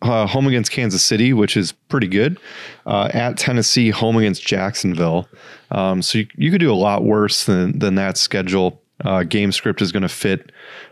uh, 0.02 0.26
home 0.26 0.48
against 0.48 0.72
Kansas 0.72 1.04
City, 1.04 1.32
which 1.34 1.56
is 1.56 1.72
pretty 1.72 2.08
good. 2.08 2.40
Uh, 2.86 3.10
at 3.14 3.38
Tennessee, 3.38 3.90
home 3.90 4.18
against 4.18 4.46
Jacksonville. 4.46 5.28
Um, 5.70 6.02
so 6.02 6.20
you, 6.20 6.28
you 6.36 6.52
could 6.52 6.60
do 6.60 6.72
a 6.72 6.76
lot 6.76 7.04
worse 7.04 7.46
than 7.46 7.78
than 7.80 7.96
that 7.96 8.18
schedule. 8.18 8.81
Uh, 9.04 9.24
game 9.24 9.52
script 9.52 9.82
is 9.82 9.92
going 9.92 10.04
to 10.04 10.10
fit 10.10 10.52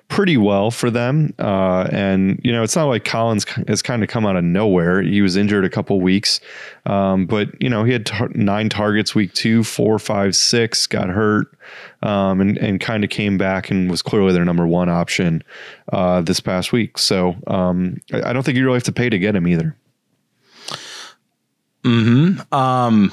pretty 0.10 0.38
well 0.38 0.72
for 0.72 0.90
them. 0.90 1.34
Uh, 1.40 1.88
and 1.92 2.42
you 2.44 2.52
know, 2.52 2.64
it's 2.64 2.76
not 2.76 2.86
like 2.86 3.06
Collins 3.06 3.46
has 3.68 3.82
kind 3.82 4.04
of 4.04 4.10
come 4.10 4.26
out 4.26 4.36
of 4.36 4.44
nowhere. 4.44 5.02
He 5.02 5.22
was 5.22 5.38
injured 5.38 5.64
a 5.64 5.70
couple 5.70 6.02
weeks, 6.02 6.42
um, 6.86 7.26
but 7.26 7.50
you 7.62 7.70
know, 7.70 7.84
he 7.84 7.94
had 7.94 8.06
tar- 8.06 8.32
nine 8.34 8.70
targets 8.70 9.16
week 9.16 9.34
two, 9.34 9.64
four, 9.64 9.98
five, 10.00 10.36
six, 10.36 10.88
got 10.88 11.10
hurt, 11.10 11.48
um, 12.02 12.42
and 12.42 12.58
and 12.58 12.82
kind 12.82 13.04
of 13.04 13.10
came 13.10 13.38
back 13.38 13.70
and 13.70 13.90
was 13.90 14.02
clearly 14.02 14.34
their 14.34 14.46
number 14.46 14.68
one 14.68 14.90
option 14.90 15.44
uh, 15.94 16.22
this 16.22 16.40
past 16.40 16.74
week. 16.74 16.98
So 16.98 17.36
um, 17.48 18.02
I, 18.12 18.30
I 18.30 18.34
don't 18.34 18.44
think 18.44 18.58
you 18.58 18.66
really 18.66 18.78
have 18.78 18.84
to 18.84 18.92
pay 18.92 19.10
to 19.10 19.20
get 19.20 19.36
him 19.36 19.48
either. 19.48 19.76
Um, 22.52 23.12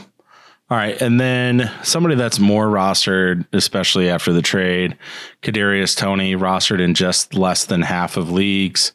all 0.68 0.76
right, 0.76 1.00
and 1.00 1.20
then 1.20 1.70
somebody 1.84 2.16
that's 2.16 2.40
more 2.40 2.66
rostered, 2.66 3.46
especially 3.52 4.10
after 4.10 4.32
the 4.32 4.42
trade, 4.42 4.98
Kadarius 5.42 5.96
Toney 5.96 6.34
rostered 6.34 6.80
in 6.80 6.94
just 6.94 7.34
less 7.34 7.64
than 7.66 7.82
half 7.82 8.16
of 8.16 8.32
leagues. 8.32 8.92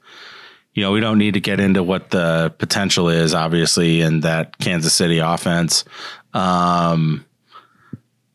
You 0.73 0.83
know, 0.83 0.91
we 0.91 0.99
don't 0.99 1.17
need 1.17 1.33
to 1.35 1.39
get 1.39 1.61
into 1.61 1.81
what 1.81 2.09
the 2.09 2.53
potential 2.57 3.07
is, 3.07 3.33
obviously, 3.33 4.01
in 4.01 4.19
that 4.21 4.57
Kansas 4.57 4.93
City 4.93 5.19
offense. 5.19 5.85
Um, 6.33 7.25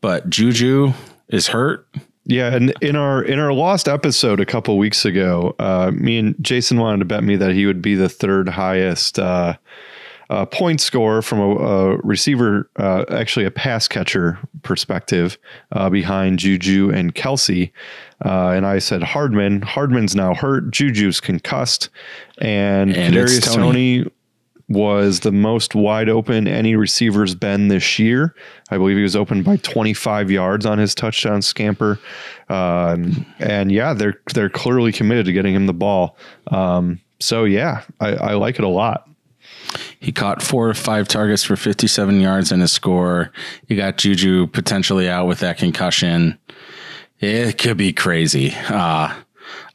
but 0.01 0.29
Juju 0.29 0.93
is 1.27 1.47
hurt. 1.47 1.87
Yeah, 2.25 2.53
and 2.53 2.73
in 2.81 2.95
our 2.95 3.23
in 3.23 3.39
our 3.39 3.53
lost 3.53 3.87
episode 3.87 4.39
a 4.39 4.45
couple 4.45 4.77
weeks 4.77 5.05
ago, 5.05 5.55
uh, 5.59 5.91
me 5.93 6.17
and 6.17 6.35
Jason 6.41 6.79
wanted 6.79 6.99
to 6.99 7.05
bet 7.05 7.23
me 7.23 7.35
that 7.35 7.53
he 7.53 7.65
would 7.67 7.81
be 7.81 7.95
the 7.95 8.09
third 8.09 8.49
highest 8.49 9.17
uh, 9.17 9.55
uh, 10.29 10.45
point 10.45 10.81
score 10.81 11.21
from 11.21 11.39
a, 11.39 11.55
a 11.55 11.97
receiver, 11.97 12.69
uh, 12.77 13.05
actually 13.09 13.45
a 13.45 13.51
pass 13.51 13.87
catcher 13.87 14.39
perspective, 14.63 15.37
uh, 15.71 15.89
behind 15.89 16.39
Juju 16.39 16.91
and 16.93 17.15
Kelce. 17.15 17.71
Uh, 18.25 18.49
and 18.49 18.65
I 18.65 18.79
said 18.79 19.03
Hardman. 19.03 19.61
Hardman's 19.61 20.15
now 20.15 20.33
hurt. 20.33 20.71
Juju's 20.71 21.19
concussed, 21.19 21.89
and, 22.39 22.95
And 22.95 23.13
Kadarius 23.13 23.45
Toney. 23.45 24.01
Toney 24.01 24.11
was 24.69 25.21
the 25.21 25.31
most 25.31 25.75
wide 25.75 26.09
open 26.09 26.47
any 26.47 26.75
receiver's 26.75 27.35
been 27.35 27.69
this 27.69 27.97
year. 27.99 28.35
I 28.69 28.77
believe 28.77 28.97
he 28.97 29.03
was 29.03 29.15
open 29.15 29.41
by 29.41 29.57
25 29.57 30.29
yards 30.29 30.65
on 30.65 30.77
his 30.77 30.93
touchdown 30.93 31.41
scamper. 31.41 31.99
Um, 32.49 33.25
and 33.39 33.71
yeah, 33.71 33.93
they're 33.93 34.19
they're 34.33 34.49
clearly 34.49 34.91
committed 34.91 35.25
to 35.27 35.33
getting 35.33 35.55
him 35.55 35.67
the 35.67 35.73
ball. 35.73 36.17
Um, 36.47 36.99
so 37.19 37.45
yeah, 37.45 37.83
I, 37.99 38.09
I 38.15 38.33
like 38.33 38.59
it 38.59 38.65
a 38.65 38.69
lot. 38.69 39.07
He 39.99 40.11
caught 40.11 40.43
four 40.43 40.69
or 40.69 40.73
five 40.73 41.07
targets 41.07 41.43
for 41.43 41.55
57 41.55 42.19
yards 42.21 42.51
and 42.51 42.61
a 42.61 42.67
score. 42.67 43.31
You 43.67 43.75
got 43.75 43.97
Juju 43.97 44.47
potentially 44.47 45.09
out 45.09 45.27
with 45.27 45.39
that 45.39 45.57
concussion. 45.57 46.37
It 47.19 47.57
could 47.57 47.77
be 47.77 47.93
crazy. 47.93 48.53
Uh, 48.53 49.13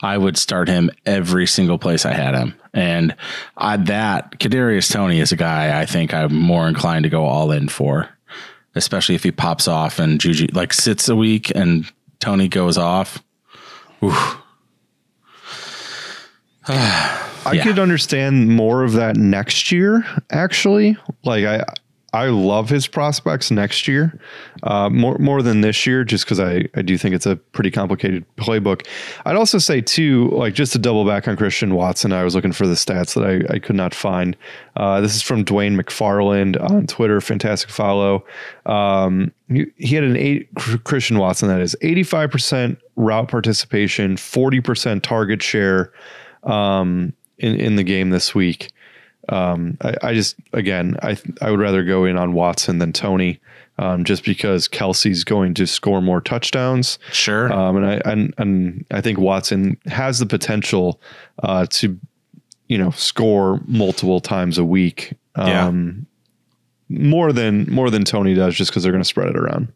I 0.01 0.19
would 0.19 0.37
start 0.37 0.69
him 0.69 0.91
every 1.05 1.47
single 1.47 1.79
place 1.79 2.07
I 2.07 2.13
had 2.13 2.35
him. 2.35 2.55
And 2.73 3.17
I, 3.57 3.77
that 3.79 4.39
Kadarius 4.39 4.93
Toney 4.93 5.21
is 5.21 5.33
a 5.33 5.37
guy 5.37 5.81
I 5.81 5.87
think 5.87 6.15
I'm 6.15 6.35
more 6.35 6.69
inclined 6.69 7.03
to 7.03 7.11
go 7.11 7.25
all 7.25 7.51
in 7.51 7.69
for, 7.69 8.09
especially 8.75 9.17
if 9.17 9.25
he 9.25 9.33
pops 9.33 9.67
off 9.67 9.99
and 9.99 10.21
Juju 10.21 10.49
like 10.53 10.73
sits 10.73 11.09
a 11.09 11.17
week 11.17 11.51
and 11.55 11.91
Toney 12.21 12.49
goes 12.49 12.79
off. 12.79 13.23
Oof. 14.03 14.39
I 17.45 17.53
Yeah. 17.55 17.63
could 17.65 17.79
understand 17.79 18.49
more 18.49 18.83
of 18.85 18.93
that 18.93 19.17
next 19.17 19.73
year. 19.73 20.05
Actually, 20.31 20.97
like 21.25 21.45
I. 21.45 21.65
I 22.15 22.27
love 22.27 22.69
his 22.69 22.87
prospects 22.87 23.51
next 23.51 23.89
year, 23.89 24.21
uh, 24.65 24.91
more 24.91 25.17
more 25.17 25.41
than 25.41 25.63
this 25.63 25.87
year, 25.87 26.05
just 26.05 26.27
because 26.27 26.39
I, 26.39 26.69
I 26.75 26.83
do 26.83 26.99
think 26.99 27.15
it's 27.15 27.25
a 27.25 27.37
pretty 27.37 27.71
complicated 27.71 28.27
playbook. 28.37 28.87
I'd 29.25 29.35
also 29.35 29.57
say 29.57 29.81
too, 29.81 30.29
like 30.29 30.53
just 30.53 30.75
to 30.75 30.79
double 30.79 31.07
back 31.07 31.27
on 31.27 31.39
Christian 31.39 31.75
Watson, 31.75 32.13
I 32.13 32.23
was 32.23 32.35
looking 32.35 32.53
for 32.53 32.67
the 32.67 32.75
stats 32.75 33.15
that 33.15 33.25
I, 33.25 33.55
I 33.55 33.59
could 33.59 33.77
not 33.77 33.95
find. 33.95 34.37
Uh, 34.77 35.01
this 35.01 35.17
is 35.17 35.23
from 35.23 35.43
Dwain 35.43 35.75
McFarland 35.81 36.63
on 36.63 36.87
Twitter. 36.87 37.19
Fantastic 37.23 37.71
follow. 37.71 38.27
Um, 38.67 39.33
he, 39.49 39.65
he 39.79 39.95
had 39.95 40.05
an 40.05 40.19
eight 40.19 40.51
Christian 40.85 41.17
Watson 41.19 41.49
that 41.49 41.63
is 41.63 41.75
eighty 41.81 42.03
five 42.03 42.31
percent 42.31 42.79
route 42.97 43.29
participation, 43.29 44.19
forty 44.19 44.61
percent 44.61 45.03
target 45.03 45.43
share 45.43 45.91
um, 46.43 47.15
in 47.43 47.61
in 47.61 47.77
the 47.77 47.85
game 47.85 48.11
this 48.11 48.35
week. 48.35 48.73
Um, 49.29 49.77
I, 49.83 49.95
I 50.03 50.15
just 50.15 50.37
again, 50.53 50.97
I 51.03 51.17
I 51.41 51.51
would 51.51 51.61
rather 51.61 51.85
go 51.85 52.05
in 52.05 52.17
on 52.17 52.33
Watson 52.33 52.79
than 52.79 52.93
Toney, 52.93 53.41
um, 53.79 54.05
just 54.05 54.25
because 54.25 54.69
Kelce's 54.69 55.25
going 55.25 55.55
to 55.55 55.67
score 55.67 56.01
more 56.01 56.21
touchdowns. 56.21 56.99
Sure. 57.13 57.53
Um, 57.53 57.77
and 57.77 57.87
I 57.87 58.11
and, 58.11 58.35
and 58.39 58.85
I 58.91 59.01
think 59.01 59.19
Watson 59.19 59.77
has 59.87 60.19
the 60.19 60.27
potential 60.27 61.01
uh, 61.43 61.67
to, 61.71 61.99
you 62.69 62.79
know, 62.79 62.91
score 62.91 63.61
multiple 63.67 64.21
times 64.21 64.59
a 64.59 64.65
week. 64.65 65.15
Yeah. 65.37 65.67
Um, 65.67 66.07
more 66.89 67.33
than 67.33 67.71
more 67.71 67.91
than 67.91 68.05
Toney 68.05 68.35
does, 68.35 68.55
just 68.55 68.71
because 68.71 68.83
they're 68.83 68.93
going 68.93 69.03
to 69.03 69.09
spread 69.09 69.29
it 69.29 69.37
around. 69.37 69.73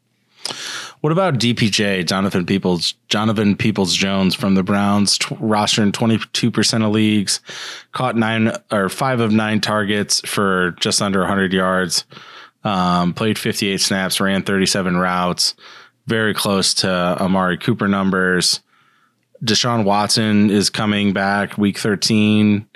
What 1.01 1.13
about 1.13 1.35
DPJ, 1.35 2.07
Jonathan 2.07 2.47
Peoples, 2.47 2.95
Jonathan 3.09 3.57
Peoples 3.57 3.95
Jones 3.95 4.35
from 4.35 4.55
the 4.55 4.63
Browns, 4.63 5.19
t- 5.19 5.37
roster 5.39 5.83
in 5.83 5.93
22% 5.93 6.85
of 6.85 6.93
leagues, 6.93 7.41
caught 7.93 8.17
nine 8.17 8.53
or 8.73 8.89
five 8.89 9.21
of 9.21 9.33
nine 9.33 9.61
targets 9.61 10.21
for 10.29 10.73
just 10.81 11.03
under 11.03 11.21
100 11.21 11.53
yards, 11.53 12.05
um, 12.65 13.13
played 13.15 13.39
58 13.39 13.81
snaps, 13.81 14.21
ran 14.21 14.43
37 14.43 14.97
routes, 14.97 15.55
very 16.07 16.35
close 16.35 16.73
to 16.75 16.89
Amari 16.89 17.59
Cooper 17.59 17.89
numbers. 17.89 18.61
Deshaun 19.45 19.85
Watson 19.85 20.51
is 20.51 20.71
coming 20.71 21.13
back 21.13 21.59
week 21.59 21.79
13, 21.79 22.67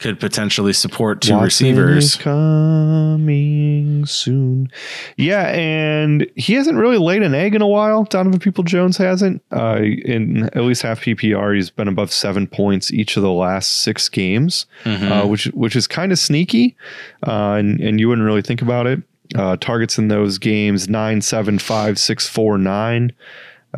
could 0.00 0.18
potentially 0.18 0.72
support 0.72 1.20
two 1.20 1.34
Watson 1.34 1.44
receivers. 1.76 2.16
coming 2.16 4.06
soon. 4.06 4.70
Yeah, 5.16 5.48
and 5.48 6.26
he 6.36 6.54
hasn't 6.54 6.78
really 6.78 6.96
laid 6.98 7.22
an 7.22 7.34
egg 7.34 7.54
in 7.54 7.62
a 7.62 7.66
while. 7.66 8.04
Donovan 8.04 8.40
People 8.40 8.64
Jones 8.64 8.96
hasn't. 8.96 9.42
Uh, 9.52 9.80
in 9.82 10.44
at 10.54 10.62
least 10.62 10.82
half 10.82 11.00
PPR, 11.02 11.54
he's 11.54 11.70
been 11.70 11.88
above 11.88 12.12
seven 12.12 12.46
points 12.46 12.90
each 12.92 13.16
of 13.16 13.22
the 13.22 13.30
last 13.30 13.82
six 13.82 14.08
games, 14.08 14.66
uh, 14.84 15.26
which 15.26 15.44
which 15.46 15.76
is 15.76 15.86
kind 15.86 16.12
of 16.12 16.18
sneaky, 16.18 16.76
uh, 17.26 17.52
and 17.52 17.78
and 17.80 18.00
you 18.00 18.08
wouldn't 18.08 18.24
really 18.26 18.42
think 18.42 18.62
about 18.62 18.86
it. 18.86 19.02
Uh, 19.36 19.56
targets 19.58 19.96
in 19.98 20.08
those 20.08 20.38
games 20.38 20.88
nine, 20.88 21.20
seven, 21.20 21.58
five, 21.58 21.98
six, 21.98 22.26
four, 22.26 22.58
nine, 22.58 23.12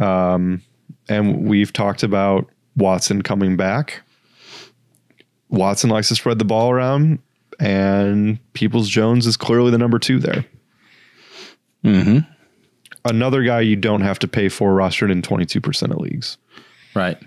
um, 0.00 0.62
and 1.08 1.46
we've 1.46 1.72
talked 1.72 2.02
about 2.02 2.48
Watson 2.76 3.22
coming 3.22 3.56
back. 3.56 4.01
Watson 5.52 5.90
likes 5.90 6.08
to 6.08 6.16
spread 6.16 6.38
the 6.40 6.44
ball 6.44 6.70
around, 6.70 7.20
and 7.60 8.38
Peoples 8.54 8.88
Jones 8.88 9.26
is 9.26 9.36
clearly 9.36 9.70
the 9.70 9.78
number 9.78 9.98
two 10.00 10.18
there. 10.18 10.44
hmm 11.84 12.18
Another 13.04 13.42
guy 13.42 13.60
you 13.60 13.74
don't 13.76 14.00
have 14.02 14.18
to 14.20 14.28
pay 14.28 14.48
for, 14.48 14.74
rostered 14.74 15.10
in 15.10 15.22
22% 15.22 15.90
of 15.90 15.98
leagues. 15.98 16.38
Right. 16.94 17.18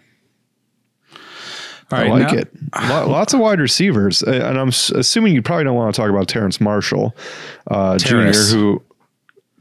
All 1.92 2.00
I 2.00 2.02
right. 2.04 2.10
like 2.12 2.32
now- 2.32 2.38
it. 2.40 3.08
Lots 3.08 3.34
of 3.34 3.40
wide 3.42 3.60
receivers. 3.60 4.24
Uh, 4.24 4.32
And 4.32 4.58
I'm 4.58 4.70
assuming 4.70 5.34
you 5.36 5.42
probably 5.42 5.66
don't 5.66 5.76
want 5.76 5.94
to 5.94 6.02
talk 6.02 6.10
about 6.10 6.28
Terrence 6.28 6.60
Marshall 6.62 7.16
uh, 7.70 7.98
Jr., 7.98 8.32
who 8.32 8.82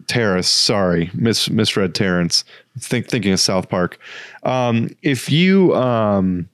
Terrace. 0.06 0.48
Sorry, 0.48 1.10
mis 1.14 1.50
misread 1.50 1.94
Terrence. 1.94 2.44
Think 2.78 3.08
thinking 3.08 3.32
of 3.32 3.40
South 3.40 3.68
Park. 3.68 3.98
Um, 4.44 4.90
if 5.02 5.30
you 5.30 5.74
um, 5.74 6.48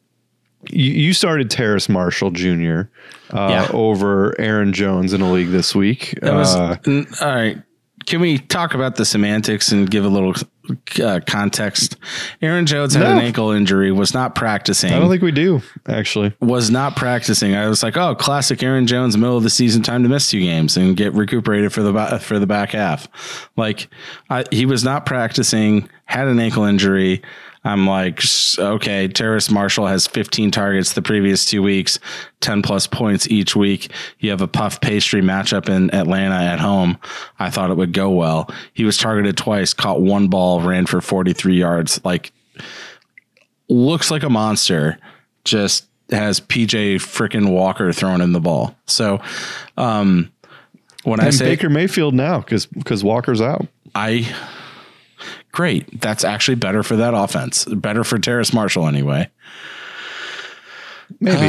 you, 0.68 0.92
you 0.92 1.12
started 1.12 1.50
Terrace 1.50 1.88
Marshall 1.88 2.30
Jr. 2.30 2.82
Uh, 3.32 3.48
Yeah. 3.48 3.68
over 3.72 4.38
Aaron 4.40 4.72
Jones 4.72 5.12
in 5.12 5.20
a 5.20 5.32
league 5.32 5.50
this 5.50 5.74
week. 5.74 6.18
Was 6.22 6.54
Uh, 6.54 6.76
all 7.20 7.34
right. 7.34 7.58
Can 8.06 8.20
we 8.20 8.38
talk 8.38 8.74
about 8.74 8.96
the 8.96 9.04
semantics 9.04 9.72
and 9.72 9.88
give 9.88 10.04
a 10.04 10.08
little 10.08 10.34
uh, 11.04 11.20
context? 11.26 11.96
Aaron 12.40 12.64
Jones 12.64 12.94
had 12.94 13.04
No. 13.04 13.12
an 13.12 13.18
ankle 13.18 13.50
injury, 13.50 13.92
was 13.92 14.14
not 14.14 14.34
practicing. 14.34 14.92
I 14.92 14.98
don't 14.98 15.10
think 15.10 15.22
we 15.22 15.30
do 15.32 15.60
actually. 15.86 16.32
was 16.40 16.70
not 16.70 16.96
practicing. 16.96 17.54
I 17.54 17.68
was 17.68 17.82
like, 17.82 17.98
oh, 17.98 18.14
classic 18.14 18.62
Aaron 18.62 18.86
Jones, 18.86 19.16
middle 19.18 19.36
of 19.36 19.42
the 19.42 19.50
season, 19.50 19.82
time 19.82 20.02
to 20.02 20.08
miss 20.08 20.30
two 20.30 20.40
games 20.40 20.76
and 20.78 20.96
get 20.96 21.12
recuperated 21.12 21.72
for 21.74 21.82
the 21.82 22.18
for 22.22 22.38
the 22.38 22.46
back 22.46 22.70
half. 22.72 23.06
Like, 23.56 23.88
I, 24.30 24.44
he 24.50 24.64
was 24.64 24.82
not 24.82 25.04
practicing, 25.04 25.88
had 26.06 26.26
an 26.26 26.40
ankle 26.40 26.64
injury. 26.64 27.20
I'm 27.62 27.86
like, 27.86 28.22
okay, 28.58 29.06
Terrace 29.08 29.50
Marshall 29.50 29.86
has 29.86 30.06
15 30.06 30.50
targets 30.50 30.94
the 30.94 31.02
previous 31.02 31.44
two 31.44 31.62
weeks, 31.62 31.98
10 32.40 32.62
plus 32.62 32.86
points 32.86 33.28
each 33.28 33.54
week. 33.54 33.92
You 34.18 34.30
have 34.30 34.40
a 34.40 34.48
puff 34.48 34.80
pastry 34.80 35.20
matchup 35.20 35.68
in 35.68 35.94
Atlanta 35.94 36.36
at 36.36 36.58
home. 36.58 36.98
I 37.38 37.50
thought 37.50 37.70
it 37.70 37.76
would 37.76 37.92
go 37.92 38.10
well. 38.10 38.50
He 38.72 38.84
was 38.84 38.96
targeted 38.96 39.36
twice, 39.36 39.74
caught 39.74 40.00
one 40.00 40.28
ball, 40.28 40.62
ran 40.62 40.86
for 40.86 41.02
43 41.02 41.54
yards. 41.54 42.02
Like, 42.02 42.32
looks 43.68 44.10
like 44.10 44.22
a 44.22 44.30
monster. 44.30 44.98
Just 45.44 45.86
has 46.10 46.40
PJ 46.40 46.96
frickin' 46.96 47.50
Walker 47.50 47.92
throwing 47.92 48.22
in 48.22 48.32
the 48.32 48.40
ball. 48.40 48.74
So, 48.86 49.20
um, 49.76 50.32
when 51.04 51.20
I 51.20 51.30
say 51.30 51.46
Baker 51.46 51.70
Mayfield 51.70 52.14
now 52.14 52.40
because 52.40 52.66
because 52.66 53.02
Walker's 53.02 53.40
out. 53.40 53.66
I 53.94 54.32
great. 55.52 56.00
That's 56.00 56.24
actually 56.24 56.56
better 56.56 56.82
for 56.82 56.96
that 56.96 57.14
offense. 57.14 57.64
Better 57.64 58.04
for 58.04 58.18
Terrace 58.18 58.52
Marshall 58.52 58.86
anyway. 58.86 59.28
Maybe. 61.18 61.46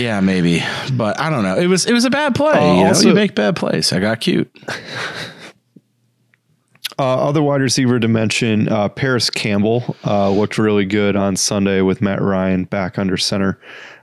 Yeah, 0.00 0.20
maybe. 0.22 0.62
But 0.92 1.18
I 1.18 1.30
don't 1.30 1.42
know. 1.42 1.56
It 1.56 1.66
was 1.66 1.86
it 1.86 1.92
was 1.92 2.04
a 2.04 2.10
bad 2.10 2.34
play. 2.34 2.52
Uh, 2.52 2.74
you 2.76 2.84
know, 2.84 3.00
you 3.00 3.14
make 3.14 3.34
bad 3.34 3.56
plays. 3.56 3.92
I 3.92 4.00
got 4.00 4.20
cute. 4.20 4.50
Uh, 6.96 7.16
other 7.28 7.42
wide 7.42 7.60
receiver 7.60 7.98
to 7.98 8.06
mention, 8.06 8.68
uh, 8.68 8.88
Parris 8.88 9.28
Campbell 9.28 9.96
uh, 10.06 10.30
looked 10.30 10.58
really 10.58 10.84
good 10.84 11.16
on 11.16 11.34
Sunday 11.34 11.80
with 11.80 12.00
Matt 12.00 12.22
Ryan 12.22 12.64
back 12.64 13.00
under 13.00 13.16
center, 13.16 13.58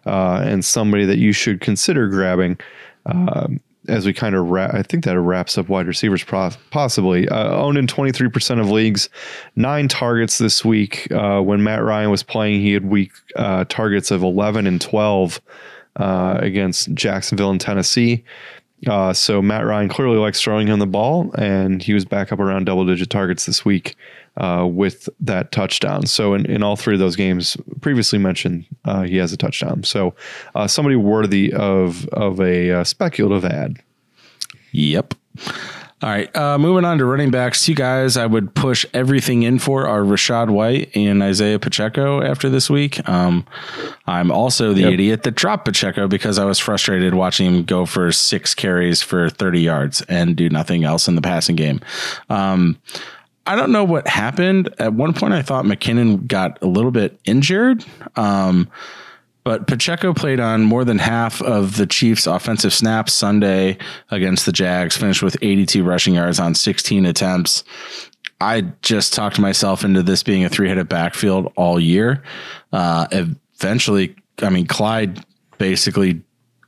uh, 0.05 0.41
and 0.43 0.65
somebody 0.65 1.05
that 1.05 1.17
you 1.17 1.31
should 1.31 1.61
consider 1.61 2.09
grabbing 2.09 2.59
um, 3.05 3.61
as 3.88 4.05
we 4.05 4.13
kind 4.13 4.35
of 4.35 4.50
wrap. 4.50 4.73
I 4.73 4.83
think 4.83 5.05
that 5.05 5.19
wraps 5.19 5.57
up 5.57 5.69
wide 5.69 5.88
receivers 5.88 6.23
possibly. 6.23 7.27
Uh, 7.27 7.55
owned 7.55 7.77
in 7.77 7.88
23% 7.88 8.59
of 8.59 8.69
leagues, 8.69 9.09
nine 9.55 9.88
targets 9.88 10.38
this 10.38 10.63
week. 10.63 11.11
Uh, 11.11 11.41
when 11.41 11.63
Matt 11.63 11.83
Ryan 11.83 12.11
was 12.11 12.23
playing, 12.23 12.61
he 12.61 12.73
had 12.73 12.85
week 12.85 13.11
uh, 13.35 13.65
targets 13.65 14.11
of 14.11 14.23
11 14.23 14.67
and 14.67 14.79
12 14.79 15.41
uh, 15.95 16.38
against 16.39 16.93
Jacksonville 16.93 17.50
and 17.50 17.59
Tennessee. 17.59 18.23
Uh, 18.88 19.13
so 19.13 19.41
Matt 19.41 19.65
Ryan 19.65 19.89
clearly 19.89 20.17
likes 20.17 20.41
throwing 20.41 20.67
him 20.67 20.79
the 20.79 20.88
ball, 20.88 21.31
and 21.38 21.83
he 21.83 21.93
was 21.93 22.05
back 22.05 22.31
up 22.31 22.39
around 22.39 22.65
double 22.65 22.85
digit 22.85 23.09
targets 23.09 23.45
this 23.45 23.63
week 23.63 23.95
uh, 24.38 24.65
with 24.69 25.09
that 25.19 25.51
touchdown. 25.51 26.05
So 26.05 26.33
in, 26.33 26.45
in 26.45 26.63
all 26.63 26.75
three 26.75 26.93
of 26.93 27.00
those 27.00 27.15
games 27.15 27.57
previously 27.81 28.17
mentioned, 28.19 28.65
uh, 28.85 29.03
he 29.03 29.17
has 29.17 29.33
a 29.33 29.38
touchdown. 29.38 29.83
So 29.83 30.13
uh, 30.55 30.67
somebody 30.67 30.95
worthy 30.95 31.51
of 31.53 32.07
of 32.09 32.39
a 32.39 32.71
uh, 32.71 32.83
speculative 32.83 33.45
ad. 33.45 33.77
Yep. 34.71 35.15
All 36.03 36.09
right. 36.09 36.35
Uh, 36.35 36.57
moving 36.57 36.83
on 36.83 36.97
to 36.97 37.05
running 37.05 37.29
backs. 37.29 37.63
Two 37.63 37.75
guys 37.75 38.17
I 38.17 38.25
would 38.25 38.55
push 38.55 38.88
everything 38.91 39.43
in 39.43 39.59
for 39.59 39.85
are 39.88 40.01
Rachaad 40.01 40.50
White 40.50 40.89
and 40.95 41.21
Isaiah 41.21 41.59
Pacheco 41.59 42.23
after 42.23 42.50
this 42.50 42.71
week. 42.71 43.07
Um, 43.07 43.45
I'm 44.07 44.31
also 44.31 44.73
the 44.73 44.81
Yep. 44.81 44.93
idiot 44.93 45.23
that 45.23 45.35
dropped 45.35 45.65
Pacheco 45.65 46.07
because 46.07 46.39
I 46.39 46.45
was 46.45 46.57
frustrated 46.57 47.13
watching 47.13 47.45
him 47.45 47.63
go 47.65 47.85
for 47.85 48.11
six 48.11 48.55
carries 48.55 49.03
for 49.03 49.29
30 49.29 49.61
yards 49.61 50.01
and 50.09 50.35
do 50.35 50.50
nothing 50.50 50.83
else 50.85 51.07
in 51.07 51.13
the 51.13 51.22
passing 51.22 51.55
game. 51.55 51.81
Um, 52.31 52.79
I 53.45 53.55
don't 53.55 53.71
know 53.71 53.83
what 53.83 54.07
happened. 54.07 54.73
At 54.79 54.93
one 54.93 55.13
point, 55.13 55.33
I 55.33 55.41
thought 55.41 55.65
McKinnon 55.65 56.27
got 56.27 56.61
a 56.61 56.67
little 56.67 56.91
bit 56.91 57.19
injured. 57.25 57.83
Um, 58.15 58.69
but 59.43 59.65
Pacheco 59.65 60.13
played 60.13 60.39
on 60.39 60.61
more 60.61 60.85
than 60.85 60.99
half 60.99 61.41
of 61.41 61.77
the 61.77 61.87
Chiefs' 61.87 62.27
offensive 62.27 62.73
snaps 62.73 63.13
Sunday 63.13 63.77
against 64.11 64.45
the 64.45 64.51
Jags, 64.51 64.95
finished 64.95 65.23
with 65.23 65.35
82 65.41 65.83
rushing 65.83 66.13
yards 66.13 66.39
on 66.39 66.53
16 66.53 67.05
attempts. 67.07 67.63
I 68.39 68.61
just 68.81 69.13
talked 69.13 69.39
myself 69.39 69.83
into 69.83 70.03
this 70.03 70.21
being 70.21 70.45
a 70.45 70.49
three 70.49 70.69
headed 70.69 70.89
backfield 70.89 71.51
all 71.55 71.79
year. 71.79 72.23
Uh, 72.71 73.07
eventually, 73.11 74.15
I 74.41 74.49
mean, 74.49 74.67
Clyde 74.67 75.23
basically 75.57 76.21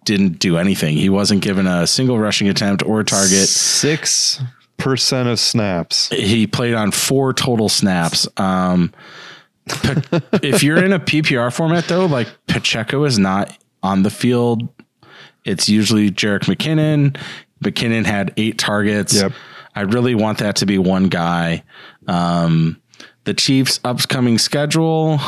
didn't 0.06 0.40
do 0.40 0.58
anything. 0.58 0.98
He 0.98 1.10
wasn't 1.10 1.42
given 1.42 1.68
a 1.68 1.86
single 1.88 2.20
rushing 2.20 2.50
attempt 2.50 2.84
or 2.84 3.04
target. 3.04 3.48
Six 3.48 4.42
percent 4.84 5.30
of 5.30 5.40
snaps. 5.40 6.10
He 6.10 6.46
played 6.46 6.74
on 6.74 6.92
four 6.92 7.34
total 7.34 7.70
snaps. 7.70 8.28
Um, 8.36 8.94
if 10.44 10.62
you're 10.62 10.84
in 10.84 10.92
a 10.92 11.00
PPR 11.00 11.54
format, 11.54 11.86
though, 11.86 12.06
like 12.06 12.28
Pacheco 12.48 13.06
is 13.06 13.18
not 13.18 13.58
on 13.82 14.04
the 14.04 14.10
field. 14.10 14.68
It's 15.46 15.70
usually 15.70 16.12
Jerick 16.12 16.44
McKinnon. 16.44 17.18
McKinnon 17.64 18.06
had 18.06 18.34
eight 18.36 18.58
targets. 18.58 19.14
Yep. 19.14 19.32
I 19.74 19.82
really 19.82 20.16
want 20.16 20.40
that 20.40 20.58
to 20.58 20.66
be 20.66 20.78
one 20.78 21.08
guy. 21.08 21.64
Um, 22.08 22.82
the 23.24 23.34
Chiefs' 23.34 23.80
upcoming 23.86 24.38
schedule 24.38 25.20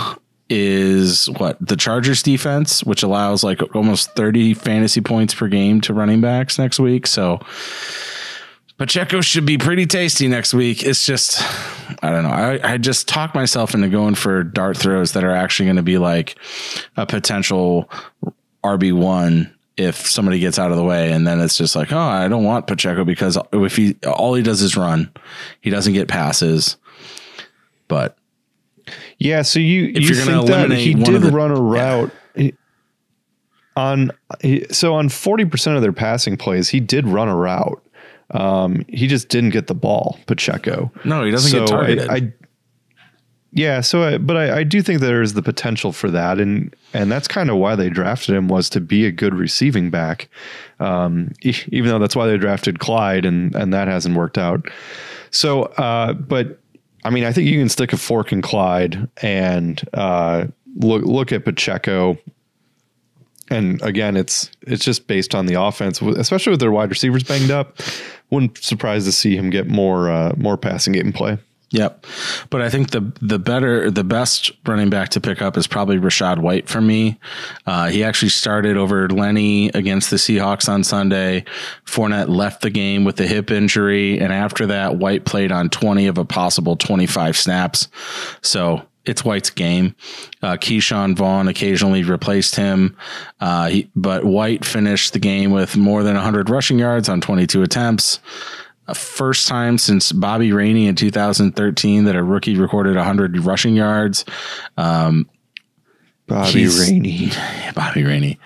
is 0.49 1.29
what 1.29 1.57
the 1.65 1.77
Chargers 1.77 2.21
defense, 2.21 2.83
which 2.83 3.03
allows 3.03 3.41
like 3.41 3.61
almost 3.73 4.11
30 4.15 4.53
fantasy 4.53 4.99
points 4.99 5.33
per 5.33 5.47
game 5.47 5.79
to 5.81 5.93
running 5.93 6.19
backs 6.19 6.59
next 6.59 6.77
week. 6.77 7.07
So 7.07 7.39
Pacheco 8.77 9.21
should 9.21 9.45
be 9.45 9.57
pretty 9.57 9.85
tasty 9.85 10.27
next 10.27 10.53
week. 10.53 10.83
It's 10.83 11.05
just, 11.05 11.41
I 12.03 12.09
don't 12.11 12.23
know. 12.23 12.29
I, 12.29 12.73
I 12.73 12.77
just 12.77 13.07
talk 13.07 13.33
myself 13.33 13.73
into 13.73 13.87
going 13.87 14.15
for 14.15 14.43
dart 14.43 14.75
throws 14.77 15.13
that 15.13 15.23
are 15.23 15.31
actually 15.31 15.67
going 15.67 15.77
to 15.77 15.83
be 15.83 15.97
like 15.97 16.35
a 16.97 17.05
potential 17.05 17.89
RB1 18.63 19.49
if 19.77 19.95
somebody 20.07 20.39
gets 20.39 20.59
out 20.59 20.71
of 20.71 20.77
the 20.77 20.83
way. 20.83 21.11
And 21.13 21.25
then 21.25 21.39
it's 21.39 21.57
just 21.57 21.73
like, 21.75 21.93
oh, 21.93 21.97
I 21.97 22.27
don't 22.27 22.43
want 22.43 22.67
Pacheco 22.67 23.05
because 23.05 23.37
if 23.53 23.77
he, 23.77 23.95
all 24.05 24.33
he 24.33 24.43
does 24.43 24.61
is 24.61 24.75
run, 24.75 25.09
he 25.61 25.69
doesn't 25.69 25.93
get 25.93 26.09
passes. 26.09 26.75
But 27.87 28.17
Yeah, 29.19 29.43
so 29.43 29.59
you 29.59 29.83
you 29.83 30.01
you're 30.01 30.25
gonna 30.25 30.37
think 30.39 30.47
that 30.47 30.59
eliminate 30.65 30.79
he 30.85 30.93
did 30.95 31.21
the- 31.21 31.31
run 31.31 31.51
a 31.51 31.61
route 31.61 32.11
he- 32.35 32.55
on 33.77 34.11
so 34.71 34.95
on 34.95 35.07
forty 35.09 35.45
percent 35.45 35.75
of 35.75 35.81
their 35.81 35.93
passing 35.93 36.35
plays, 36.35 36.69
he 36.69 36.79
did 36.79 37.07
run 37.07 37.29
a 37.29 37.35
route. 37.35 37.81
Um, 38.31 38.83
he 38.87 39.07
just 39.07 39.29
didn't 39.29 39.51
get 39.51 39.67
the 39.67 39.75
ball, 39.75 40.17
Pacheco. 40.25 40.91
no, 41.03 41.23
he 41.23 41.31
doesn't 41.31 41.51
get 41.51 41.67
So 41.69 41.75
I- 41.75 41.77
targeted. 41.77 42.09
I, 42.09 42.33
yeah, 43.51 43.79
so 43.79 44.03
I, 44.03 44.17
but 44.17 44.35
I, 44.35 44.57
I 44.59 44.63
do 44.63 44.81
think 44.81 44.99
there 44.99 45.21
is 45.21 45.33
the 45.33 45.41
potential 45.41 45.93
for 45.93 46.11
that, 46.11 46.39
and 46.41 46.75
and 46.93 47.09
that's 47.09 47.27
kind 47.27 47.49
of 47.49 47.55
why 47.55 47.75
they 47.77 47.89
drafted 47.89 48.35
him 48.35 48.49
was 48.49 48.69
to 48.71 48.81
be 48.81 49.05
a 49.05 49.11
good 49.13 49.33
receiving 49.33 49.89
back. 49.89 50.27
Um, 50.81 51.31
even 51.41 51.89
though 51.89 51.99
that's 51.99 52.17
why 52.17 52.27
they 52.27 52.35
drafted 52.37 52.79
Clyde, 52.79 53.23
and 53.25 53.55
and 53.55 53.73
that 53.73 53.87
hasn't 53.87 54.15
worked 54.17 54.37
out. 54.37 54.67
So, 55.31 55.63
uh, 55.77 56.11
but 56.13 56.59
I 57.05 57.11
mean, 57.11 57.23
I 57.23 57.31
think 57.31 57.47
you 57.47 57.57
can 57.57 57.69
stick 57.69 57.93
a 57.93 57.97
fork 57.97 58.33
in 58.33 58.41
Clyde 58.41 59.07
and 59.21 59.81
uh, 59.93 60.47
look 60.75 61.05
look 61.05 61.31
at 61.31 61.45
Pacheco. 61.45 62.17
And 63.49 63.81
again, 63.81 64.17
it's 64.17 64.49
it's 64.61 64.83
just 64.83 65.07
based 65.07 65.35
on 65.35 65.45
the 65.45 65.61
offense, 65.61 66.01
especially 66.01 66.51
with 66.51 66.59
their 66.59 66.71
wide 66.71 66.89
receivers 66.89 67.23
banged 67.23 67.51
up. 67.51 67.79
Wouldn't 68.31 68.57
surprise 68.57 69.05
to 69.05 69.11
see 69.11 69.35
him 69.37 69.49
get 69.49 69.67
more 69.67 70.09
uh, 70.09 70.33
more 70.37 70.57
passing 70.57 70.93
game 70.93 71.13
play. 71.13 71.37
Yep. 71.71 72.05
But 72.49 72.61
I 72.61 72.69
think 72.69 72.91
the 72.91 73.11
the 73.21 73.37
better 73.37 73.91
the 73.91 74.03
best 74.03 74.51
running 74.65 74.89
back 74.89 75.09
to 75.09 75.21
pick 75.21 75.41
up 75.41 75.57
is 75.57 75.67
probably 75.67 75.97
Rachaad 75.97 76.39
White 76.39 76.69
for 76.69 76.79
me. 76.79 77.19
Uh, 77.65 77.89
he 77.89 78.03
actually 78.03 78.29
started 78.29 78.77
over 78.77 79.09
Lenny 79.09 79.69
against 79.69 80.09
the 80.09 80.15
Seahawks 80.15 80.69
on 80.69 80.83
Sunday. 80.83 81.43
Fournette 81.85 82.29
left 82.29 82.61
the 82.61 82.69
game 82.69 83.03
with 83.03 83.19
a 83.19 83.27
hip 83.27 83.51
injury, 83.51 84.19
and 84.19 84.31
after 84.31 84.67
that, 84.67 84.97
White 84.97 85.25
played 85.25 85.51
on 85.51 85.69
20 85.69 86.07
of 86.07 86.17
a 86.17 86.25
possible 86.25 86.75
25 86.77 87.35
snaps. 87.35 87.89
So 88.41 88.81
it's 89.05 89.23
White's 89.23 89.49
game. 89.49 89.95
Uh, 90.41 90.53
Ke'Shawn 90.53 91.15
Vaughn 91.15 91.47
occasionally 91.47 92.03
replaced 92.03 92.55
him, 92.55 92.95
uh, 93.39 93.69
he, 93.69 93.89
but 93.95 94.25
White 94.25 94.65
finished 94.65 95.13
the 95.13 95.19
game 95.19 95.51
with 95.51 95.77
more 95.77 96.03
than 96.03 96.15
100 96.15 96.49
rushing 96.49 96.79
yards 96.79 97.09
on 97.09 97.21
22 97.21 97.63
attempts. 97.63 98.19
First 98.93 99.47
time 99.47 99.79
since 99.79 100.11
Bobby 100.11 100.51
Rainey 100.51 100.87
in 100.87 100.95
2013 100.95 102.03
that 102.03 102.15
a 102.15 102.23
rookie 102.23 102.55
recorded 102.55 102.95
100 102.95 103.39
rushing 103.39 103.75
yards. 103.75 104.25
Um, 104.77 105.27
Bobby 106.27 106.67
Rainey. 106.67 107.31
Bobby 107.75 108.03
Rainey. 108.03 108.39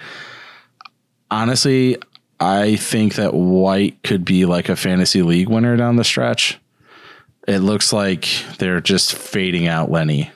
Honestly, 1.29 1.97
I 2.39 2.77
think 2.77 3.15
that 3.15 3.33
White 3.33 4.01
could 4.03 4.23
be 4.23 4.45
like 4.45 4.69
a 4.69 4.77
fantasy 4.77 5.21
league 5.21 5.49
winner 5.49 5.75
down 5.75 5.97
the 5.97 6.05
stretch. 6.05 6.57
It 7.47 7.59
looks 7.59 7.91
like 7.91 8.27
they're 8.59 8.81
just 8.81 9.13
fading 9.13 9.67
out 9.67 9.91
Lenny. 9.91 10.31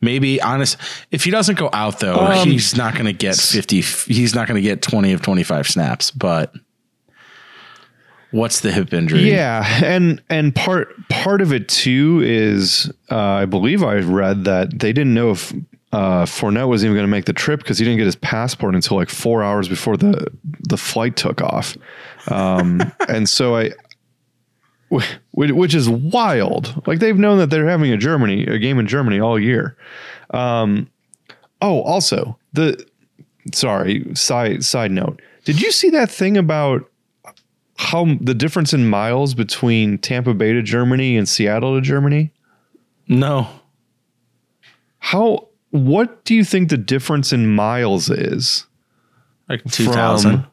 Maybe 0.00 0.40
honest, 0.40 0.76
if 1.10 1.24
he 1.24 1.30
doesn't 1.30 1.58
go 1.58 1.70
out 1.72 2.00
though, 2.00 2.16
Um, 2.18 2.48
he's 2.48 2.76
not 2.76 2.94
going 2.94 3.06
to 3.06 3.12
get 3.12 3.36
50 3.36 3.80
he's 3.80 4.34
not 4.34 4.48
going 4.48 4.56
to 4.56 4.62
get 4.62 4.82
20 4.82 5.12
of 5.12 5.22
25 5.22 5.68
snaps, 5.68 6.10
but 6.10 6.52
what's 8.30 8.60
the 8.60 8.72
hip 8.72 8.92
injury? 8.92 9.30
Yeah, 9.30 9.64
and 9.84 10.22
and 10.28 10.54
part 10.54 10.88
part 11.08 11.40
of 11.40 11.52
it 11.52 11.68
too 11.68 12.20
is 12.24 12.90
uh, 13.10 13.16
I 13.16 13.44
believe 13.44 13.82
I 13.82 13.96
read 13.96 14.44
that 14.44 14.78
they 14.78 14.92
didn't 14.92 15.14
know 15.14 15.30
if 15.30 15.52
uh, 15.92 16.24
Fournette 16.24 16.68
was 16.68 16.84
even 16.84 16.96
going 16.96 17.06
to 17.06 17.10
make 17.10 17.26
the 17.26 17.34
trip 17.34 17.60
because 17.60 17.78
he 17.78 17.84
didn't 17.84 17.98
get 17.98 18.06
his 18.06 18.16
passport 18.16 18.74
until 18.74 18.96
like 18.96 19.10
four 19.10 19.42
hours 19.42 19.68
before 19.68 19.96
the 19.96 20.26
the 20.68 20.78
flight 20.78 21.16
took 21.16 21.40
off, 21.42 21.76
um, 22.28 22.80
and 23.08 23.28
so 23.28 23.56
I. 23.56 23.72
wh- 24.92 25.04
Which 25.34 25.74
is 25.74 25.88
wild. 25.88 26.86
Like 26.86 26.98
they've 26.98 27.18
known 27.18 27.38
that 27.38 27.50
they're 27.50 27.68
having 27.68 27.92
a 27.92 27.96
Germany 27.96 28.44
a 28.46 28.58
game 28.58 28.78
in 28.78 28.86
Germany 28.86 29.20
all 29.20 29.38
year. 29.38 29.76
Um, 30.30 30.88
oh, 31.60 31.82
also 31.82 32.38
the 32.52 32.84
sorry 33.52 34.14
side 34.14 34.64
side 34.64 34.90
note. 34.90 35.20
Did 35.44 35.60
you 35.60 35.72
see 35.72 35.90
that 35.90 36.10
thing 36.10 36.36
about 36.36 36.88
how 37.76 38.16
the 38.20 38.34
difference 38.34 38.72
in 38.72 38.86
miles 38.88 39.34
between 39.34 39.98
Tampa 39.98 40.34
Bay 40.34 40.52
to 40.52 40.62
Germany 40.62 41.16
and 41.16 41.28
Seattle 41.28 41.74
to 41.74 41.80
Germany? 41.80 42.32
No. 43.08 43.48
How 44.98 45.48
what 45.70 46.24
do 46.24 46.34
you 46.34 46.44
think 46.44 46.68
the 46.68 46.76
difference 46.76 47.32
in 47.32 47.54
miles 47.54 48.08
is? 48.10 48.66
Like 49.48 49.64
2000. 49.64 50.44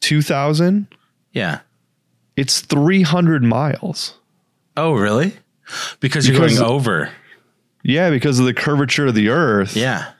2000? 0.00 0.88
yeah. 1.32 1.60
It's 2.36 2.60
300 2.60 3.42
miles. 3.42 4.14
Oh, 4.76 4.92
really? 4.94 5.34
Because 6.00 6.28
you're 6.28 6.38
Because- 6.40 6.58
going 6.58 6.70
over. 6.70 7.10
Yeah, 7.82 8.10
because 8.10 8.38
of 8.38 8.46
the 8.46 8.54
curvature 8.54 9.06
of 9.06 9.14
the 9.14 9.28
earth. 9.28 9.76
Yeah. 9.76 10.10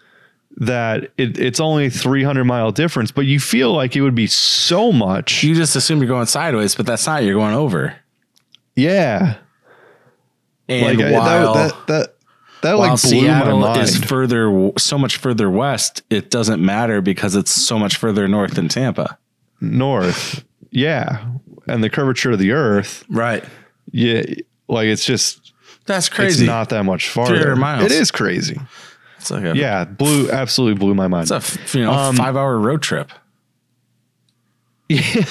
That 0.58 1.10
it, 1.16 1.38
it's 1.38 1.58
only 1.60 1.90
300 1.90 2.44
mile 2.44 2.70
difference, 2.70 3.10
but 3.10 3.22
you 3.26 3.40
feel 3.40 3.72
like 3.72 3.96
it 3.96 4.02
would 4.02 4.14
be 4.14 4.26
so 4.28 4.92
much. 4.92 5.42
You 5.42 5.54
just 5.54 5.74
assume 5.74 5.98
you're 5.98 6.06
going 6.08 6.26
sideways, 6.26 6.74
but 6.76 6.86
that's 6.86 7.06
not. 7.06 7.24
You're 7.24 7.34
going 7.34 7.54
over. 7.54 7.96
yeah. 8.76 9.36
And 10.68 10.98
like 10.98 11.12
while, 11.12 11.54
that 11.54 11.72
that 11.72 11.86
that, 11.88 12.14
that 12.62 12.72
like 12.78 12.86
blew 13.02 13.10
my 13.16 13.20
Seattle 13.20 13.58
mind. 13.58 13.82
is 13.82 14.02
further, 14.02 14.70
so 14.78 14.96
much 14.96 15.16
further 15.18 15.50
west, 15.50 16.02
it 16.08 16.30
doesn't 16.30 16.64
matter 16.64 17.00
because 17.02 17.34
it's 17.34 17.50
so 17.50 17.78
much 17.78 17.96
further 17.96 18.26
north 18.28 18.54
than 18.54 18.68
Tampa. 18.68 19.18
north. 19.60 20.42
Yeah. 20.70 21.24
And 21.66 21.82
the 21.82 21.90
curvature 21.90 22.32
of 22.32 22.38
the 22.38 22.52
earth 22.52 23.04
Right. 23.08 23.44
Yeah, 23.92 24.22
like 24.68 24.86
it's 24.86 25.04
just 25.04 25.52
That's 25.86 26.08
crazy. 26.08 26.44
it's 26.44 26.46
not 26.48 26.68
that 26.70 26.84
much 26.84 27.08
farther. 27.08 27.34
300 27.36 27.56
miles. 27.56 27.84
It 27.84 27.92
is 27.92 28.10
crazy. 28.10 28.60
It's 29.18 29.30
like 29.30 29.44
a, 29.44 29.56
Yeah, 29.56 29.84
blew 29.84 30.30
absolutely 30.30 30.78
blew 30.78 30.94
my 30.94 31.06
mind. 31.08 31.30
It's 31.30 31.56
a 31.74 31.78
you 31.78 31.84
know 31.84 31.92
Um, 31.92 32.16
five 32.16 32.36
hour 32.36 32.58
road 32.58 32.82
trip. 32.82 33.10
Yeah, 34.88 35.24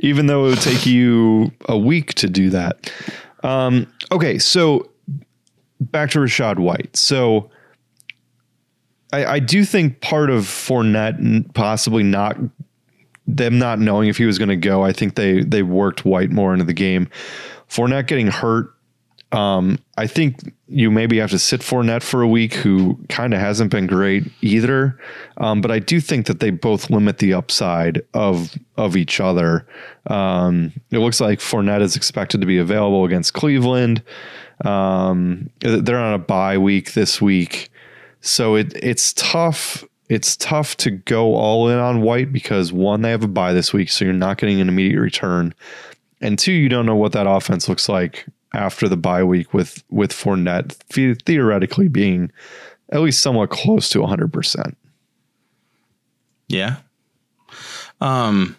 even 0.00 0.26
though 0.26 0.46
it 0.46 0.50
would 0.50 0.60
take 0.60 0.84
you 0.84 1.52
a 1.68 1.78
week 1.78 2.14
to 2.14 2.28
do 2.28 2.50
that. 2.50 2.90
Um, 3.44 3.86
okay, 4.10 4.38
so 4.38 4.90
back 5.80 6.10
to 6.10 6.18
Rachaad 6.18 6.58
White. 6.58 6.96
So 6.96 7.50
I, 9.12 9.24
I 9.24 9.38
do 9.38 9.64
think 9.64 10.00
part 10.00 10.30
of 10.30 10.42
Fournette 10.44 11.54
possibly 11.54 12.02
not 12.02 12.36
them 13.26 13.58
not 13.58 13.78
knowing 13.78 14.08
if 14.08 14.16
he 14.16 14.26
was 14.26 14.38
going 14.38 14.48
to 14.48 14.56
go. 14.56 14.82
I 14.82 14.92
think 14.92 15.14
they 15.14 15.42
they 15.42 15.62
worked 15.62 16.04
White 16.04 16.30
more 16.30 16.52
into 16.52 16.64
the 16.64 16.72
game. 16.72 17.08
Fournette 17.68 18.06
getting 18.06 18.28
hurt. 18.28 18.74
Um, 19.32 19.78
I 19.96 20.06
think 20.06 20.52
you 20.68 20.90
maybe 20.90 21.16
have 21.18 21.30
to 21.30 21.38
sit 21.38 21.62
Fournette 21.62 22.02
for 22.02 22.20
a 22.20 22.28
week, 22.28 22.52
who 22.52 22.98
kind 23.08 23.32
of 23.32 23.40
hasn't 23.40 23.70
been 23.70 23.86
great 23.86 24.30
either. 24.42 24.98
Um, 25.38 25.62
but 25.62 25.70
I 25.70 25.78
do 25.78 26.00
think 26.00 26.26
that 26.26 26.40
they 26.40 26.50
both 26.50 26.90
limit 26.90 27.18
the 27.18 27.32
upside 27.32 28.02
of 28.12 28.54
of 28.76 28.96
each 28.96 29.20
other. 29.20 29.66
Um, 30.08 30.72
it 30.90 30.98
looks 30.98 31.20
like 31.20 31.38
Fournette 31.38 31.80
is 31.80 31.96
expected 31.96 32.42
to 32.42 32.46
be 32.46 32.58
available 32.58 33.04
against 33.04 33.32
Cleveland. 33.32 34.02
Um, 34.64 35.48
they're 35.60 35.98
on 35.98 36.14
a 36.14 36.18
bye 36.18 36.58
week 36.58 36.92
this 36.92 37.22
week, 37.22 37.70
so 38.20 38.54
it 38.56 38.74
it's 38.82 39.14
tough. 39.14 39.84
It's 40.12 40.36
tough 40.36 40.76
to 40.78 40.90
go 40.90 41.34
all 41.36 41.70
in 41.70 41.78
on 41.78 42.02
White 42.02 42.34
because 42.34 42.70
one, 42.70 43.00
they 43.00 43.10
have 43.12 43.24
a 43.24 43.28
bye 43.28 43.54
this 43.54 43.72
week, 43.72 43.88
so 43.88 44.04
you're 44.04 44.12
not 44.12 44.36
getting 44.36 44.60
an 44.60 44.68
immediate 44.68 45.00
return, 45.00 45.54
and 46.20 46.38
two, 46.38 46.52
you 46.52 46.68
don't 46.68 46.84
know 46.84 46.96
what 46.96 47.12
that 47.12 47.26
offense 47.26 47.66
looks 47.66 47.88
like 47.88 48.26
after 48.52 48.88
the 48.90 48.96
bye 48.98 49.24
week 49.24 49.54
with 49.54 49.82
with 49.90 50.12
Fournette 50.12 50.76
the- 50.88 51.14
theoretically 51.24 51.88
being 51.88 52.30
at 52.90 53.00
least 53.00 53.22
somewhat 53.22 53.48
close 53.48 53.88
to 53.88 54.00
100. 54.02 54.30
percent 54.30 54.76
Yeah. 56.46 56.76
Um. 58.02 58.56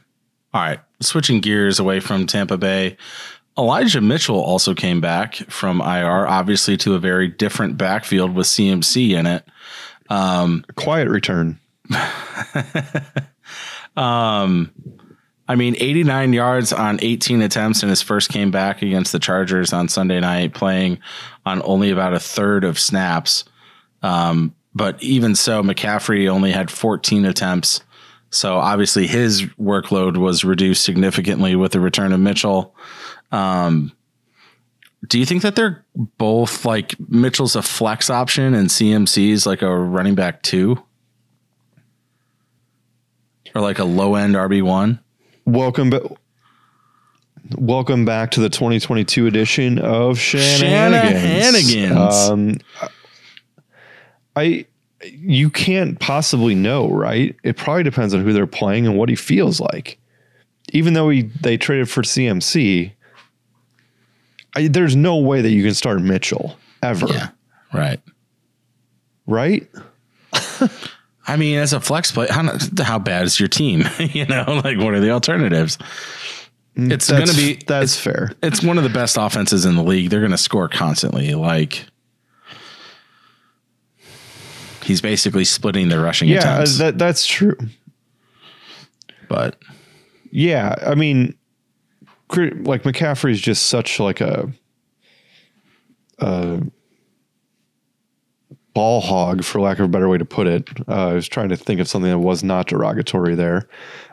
All 0.56 0.62
right. 0.62 0.80
Switching 1.02 1.40
gears 1.40 1.78
away 1.80 2.00
from 2.00 2.26
Tampa 2.26 2.58
Bay, 2.58 2.98
Elijah 3.60 4.02
Mitchell 4.02 4.40
also 4.42 4.74
came 4.74 5.02
back 5.02 5.36
from 5.36 5.82
IR, 5.82 6.26
obviously 6.28 6.78
to 6.78 6.96
a 6.96 7.00
very 7.00 7.28
different 7.28 7.78
backfield 7.78 8.34
with 8.34 8.48
CMC 8.48 9.12
in 9.12 9.28
it. 9.28 9.48
Um. 10.10 10.66
Quiet 10.76 11.10
return. 11.10 11.60
Um. 13.96 14.72
I 15.48 15.56
mean, 15.56 15.76
89 15.78 16.34
yards 16.34 16.72
on 16.72 17.00
18 17.02 17.42
attempts 17.42 17.84
in 17.84 17.90
his 17.90 18.02
first 18.02 18.32
game 18.32 18.50
back 18.50 18.82
against 18.82 19.12
the 19.12 19.20
Chargers 19.20 19.74
on 19.74 19.90
Sunday 19.90 20.20
night, 20.20 20.54
playing 20.54 21.00
on 21.46 21.62
only 21.66 21.92
about 21.92 22.14
a 22.14 22.20
third 22.20 22.64
of 22.64 22.80
snaps. 22.80 23.44
Um, 24.02 24.56
but 24.74 25.02
even 25.04 25.36
so, 25.36 25.62
McCaffrey 25.62 26.28
only 26.30 26.52
had 26.52 26.72
14 26.72 27.26
attempts. 27.26 27.82
So 28.30 28.58
obviously 28.58 29.06
his 29.06 29.44
workload 29.60 30.18
was 30.18 30.44
reduced 30.44 30.84
significantly 30.84 31.56
with 31.56 31.74
the 31.74 31.80
return 31.80 32.14
of 32.14 32.20
Mitchell. 32.20 32.76
Um, 33.32 33.92
do 35.08 35.20
you 35.20 35.26
think 35.26 35.42
that 35.42 35.56
they're 35.56 35.84
both 35.96 36.66
like 36.66 36.96
Mitchell's 37.10 37.56
a 37.56 37.62
flex 37.62 38.10
option 38.10 38.54
and 38.54 38.70
CMC's 38.70 39.46
like 39.46 39.62
a 39.62 39.76
running 39.76 40.16
back 40.16 40.42
two? 40.44 40.82
Or 43.54 43.62
like 43.62 43.80
a 43.80 43.84
low 43.84 44.16
end 44.16 44.36
RB1? 44.36 45.00
Welcome 45.46 45.90
back. 45.90 46.02
Welcome 47.58 48.06
back 48.06 48.32
to 48.32 48.40
the 48.40 48.50
2022 48.50 49.28
edition 49.28 49.78
of 49.78 50.18
Shenanigans. 50.18 51.70
Shenanigans. 51.70 52.16
Um, 52.30 52.58
I 54.36 54.66
you 55.04 55.50
can't 55.50 56.00
possibly 56.00 56.56
know, 56.56 56.90
right? 56.90 57.36
It 57.44 57.58
probably 57.58 57.84
depends 57.84 58.14
on 58.14 58.24
who 58.24 58.32
they're 58.32 58.48
playing 58.48 58.88
and 58.88 58.98
what 58.98 59.10
he 59.10 59.16
feels 59.16 59.60
like. 59.60 60.00
Even 60.72 60.94
though 60.94 61.10
he 61.10 61.24
they 61.24 61.58
traded 61.58 61.90
for 61.90 62.02
CMC, 62.02 62.94
I, 64.56 64.68
there's 64.68 64.96
no 64.96 65.18
way 65.18 65.42
that 65.42 65.50
you 65.52 65.64
can 65.64 65.74
start 65.74 66.02
Mitchell 66.02 66.58
ever, 66.82 67.08
Yeah. 67.08 67.30
Right. 67.74 68.00
right? 69.26 69.68
I 71.28 71.38
mean, 71.38 71.58
as 71.58 71.74
a 71.74 71.80
flex 71.80 72.12
play, 72.12 72.28
how, 72.30 72.58
how 72.82 73.00
bad 73.00 73.24
is 73.26 73.40
your 73.40 73.50
team? 73.50 73.84
you 74.00 74.26
know, 74.26 74.44
like 74.64 74.78
what 74.78 74.94
are 74.94 75.00
the 75.00 75.12
alternatives? 75.12 75.78
Mm, 76.78 76.92
it's 76.92 77.10
going 77.10 77.28
to 77.28 77.36
be 77.36 77.60
that's 77.68 78.00
fair. 78.00 78.32
it's 78.42 78.62
one 78.64 78.78
of 78.78 78.84
the 78.84 78.90
best 78.90 79.16
offenses 79.18 79.64
in 79.66 79.76
the 79.76 79.84
league. 79.84 80.10
They're 80.10 80.20
going 80.22 80.32
to 80.32 80.38
score 80.38 80.68
constantly. 80.68 81.34
Like 81.36 81.86
he's 84.84 85.02
basically 85.02 85.46
splitting 85.46 85.88
their 85.90 86.02
rushing 86.02 86.28
Yeah, 86.30 86.40
attempts. 86.40 86.78
that 86.80 86.98
that's 86.98 87.26
true. 87.26 87.56
but 89.30 89.58
Yeah, 90.32 90.76
I 90.86 90.96
mean, 90.96 91.36
like 92.30 92.84
McCaffrey 92.84 93.32
is 93.32 93.42
just 93.42 93.68
such 93.68 94.00
like 94.00 94.22
a, 94.22 94.52
a 96.20 96.62
ball 98.74 99.02
hog, 99.02 99.44
for 99.44 99.62
lack 99.62 99.80
of 99.80 99.86
a 99.86 99.88
better 99.88 100.10
way 100.10 100.18
to 100.18 100.26
put 100.26 100.48
it. 100.48 100.68
Uh, 100.88 101.10
I 101.10 101.14
was 101.14 101.28
trying 101.28 101.50
to 101.50 101.58
think 101.58 101.80
of 101.80 101.88
something 101.88 102.10
that 102.10 102.20
was 102.20 102.44
not 102.44 102.68
derogatory 102.68 103.36
there, 103.36 103.68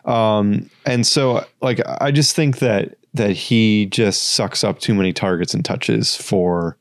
um, 0.05 0.69
and 0.87 1.07
so 1.07 1.45
like 1.63 1.81
I 1.87 2.11
just 2.11 2.37
think 2.37 2.59
that 2.59 2.97
that 3.15 3.31
he 3.31 3.87
just 3.87 4.35
sucks 4.35 4.63
up 4.63 4.79
too 4.79 4.95
many 4.95 5.13
targets 5.13 5.55
and 5.55 5.65
touches 5.65 6.17
for 6.17 6.77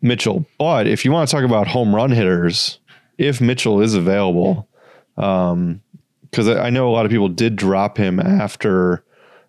Mitchell. 0.00 0.46
But 0.58 0.86
if 0.86 1.04
you 1.04 1.12
want 1.12 1.28
to 1.28 1.34
talk 1.34 1.44
about 1.44 1.66
home 1.66 1.94
run 1.94 2.10
hitters, 2.10 2.78
if 3.18 3.40
Mitchell 3.40 3.80
is 3.80 3.94
available, 3.94 4.68
because 5.16 6.48
I 6.48 6.66
I 6.66 6.70
know 6.70 6.88
a 6.88 6.92
lot 6.92 7.06
of 7.06 7.10
people 7.10 7.28
did 7.28 7.56
drop 7.56 7.96
him 7.96 8.20
after 8.20 9.04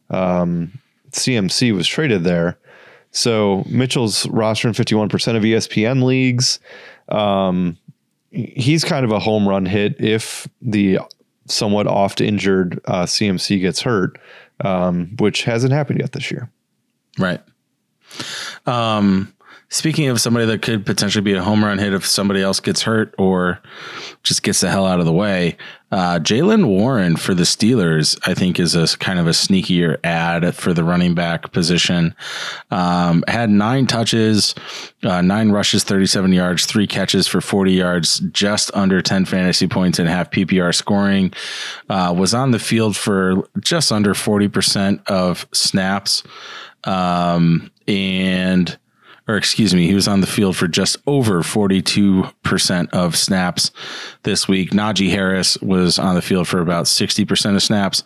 um, 0.09 0.71
CMC 1.13 1.73
was 1.73 1.87
traded 1.87 2.23
there. 2.23 2.57
So 3.11 3.63
Mitchell's 3.67 4.27
roster 4.29 4.67
in 4.67 4.73
51% 4.73 5.35
of 5.35 5.43
ESPN 5.43 6.03
leagues. 6.03 6.59
Um, 7.09 7.77
he's 8.31 8.83
kind 8.83 9.05
of 9.05 9.11
a 9.11 9.19
home 9.19 9.47
run 9.47 9.65
hit 9.65 9.95
if 9.99 10.47
the 10.61 10.99
somewhat 11.47 11.87
oft 11.87 12.21
injured 12.21 12.79
uh, 12.85 13.03
CMC 13.03 13.61
gets 13.61 13.81
hurt, 13.81 14.17
um, 14.61 15.15
which 15.19 15.43
hasn't 15.43 15.73
happened 15.73 15.99
yet 15.99 16.13
this 16.13 16.31
year. 16.31 16.49
Right. 17.19 17.41
Um, 18.65 19.33
speaking 19.73 20.07
of 20.07 20.21
somebody 20.21 20.45
that 20.45 20.61
could 20.61 20.85
potentially 20.85 21.23
be 21.23 21.33
a 21.33 21.41
home 21.41 21.65
run 21.65 21.79
hit 21.79 21.93
if 21.93 22.05
somebody 22.05 22.43
else 22.43 22.59
gets 22.59 22.83
hurt 22.83 23.13
or 23.17 23.59
just 24.21 24.43
gets 24.43 24.61
the 24.61 24.69
hell 24.69 24.85
out 24.85 24.99
of 24.99 25.05
the 25.07 25.11
way, 25.11 25.57
uh, 25.91 26.19
Jaylen 26.19 26.67
Warren 26.67 27.15
for 27.15 27.33
the 27.33 27.41
Steelers, 27.41 28.15
I 28.27 28.35
think, 28.35 28.59
is 28.59 28.75
a 28.75 28.87
kind 28.99 29.17
of 29.17 29.25
a 29.25 29.31
sneakier 29.31 29.97
ad 30.03 30.53
for 30.53 30.73
the 30.73 30.83
running 30.83 31.15
back 31.15 31.51
position. 31.51 32.13
Um, 32.69 33.23
had 33.27 33.49
nine 33.49 33.87
touches, 33.87 34.53
uh, 35.01 35.23
nine 35.23 35.49
rushes, 35.49 35.83
37 35.83 36.31
yards, 36.33 36.67
three 36.67 36.85
catches 36.85 37.27
for 37.27 37.41
40 37.41 37.73
yards, 37.73 38.19
just 38.31 38.69
under 38.75 39.01
10 39.01 39.25
fantasy 39.25 39.67
points 39.67 39.97
and 39.97 40.07
half 40.07 40.29
PPR 40.29 40.73
scoring. 40.73 41.33
Uh, 41.89 42.13
was 42.15 42.35
on 42.35 42.51
the 42.51 42.59
field 42.59 42.95
for 42.95 43.47
just 43.59 43.91
under 43.91 44.13
40% 44.13 45.03
of 45.07 45.47
snaps. 45.51 46.21
Um, 46.83 47.71
and 47.87 48.77
or 49.27 49.37
excuse 49.37 49.73
me, 49.73 49.87
he 49.87 49.95
was 49.95 50.07
on 50.07 50.21
the 50.21 50.27
field 50.27 50.57
for 50.57 50.67
just 50.67 50.97
over 51.07 51.41
42% 51.41 52.89
of 52.91 53.15
snaps 53.15 53.71
this 54.23 54.47
week. 54.47 54.71
Najee 54.71 55.09
Harris 55.09 55.57
was 55.59 55.97
on 55.97 56.15
the 56.15 56.21
field 56.21 56.47
for 56.47 56.59
about 56.59 56.85
60% 56.85 57.55
of 57.55 57.63
snaps. 57.63 58.03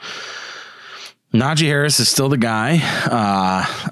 Najee 1.34 1.65
Harris 1.67 1.99
is 1.99 2.08
still 2.08 2.30
the 2.30 2.38
guy. 2.38 2.80
Uh, 3.06 3.91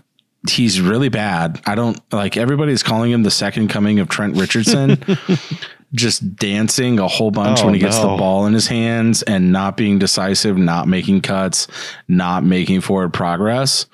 he's 0.50 0.80
really 0.80 1.10
bad. 1.10 1.60
I 1.66 1.76
don't 1.76 2.00
like 2.14 2.38
everybody's 2.38 2.84
calling 2.84 3.12
him 3.12 3.24
the 3.24 3.32
second 3.32 3.70
coming 3.70 4.00
of 4.00 4.08
Trent 4.08 4.36
Richardson. 4.38 5.02
just 5.94 6.36
dancing 6.36 7.00
a 7.00 7.08
whole 7.08 7.32
bunch 7.32 7.62
Oh, 7.62 7.66
when 7.66 7.74
he 7.74 7.80
gets 7.80 7.98
the 8.00 8.08
ball 8.08 8.46
in 8.48 8.54
his 8.54 8.68
hands 8.68 9.22
and 9.24 9.52
not 9.52 9.78
being 9.78 9.98
decisive, 9.98 10.58
not 10.58 10.88
making 10.88 11.22
cuts, 11.22 11.68
not 12.08 12.44
making 12.44 12.82
forward 12.82 13.14
progress, 13.14 13.86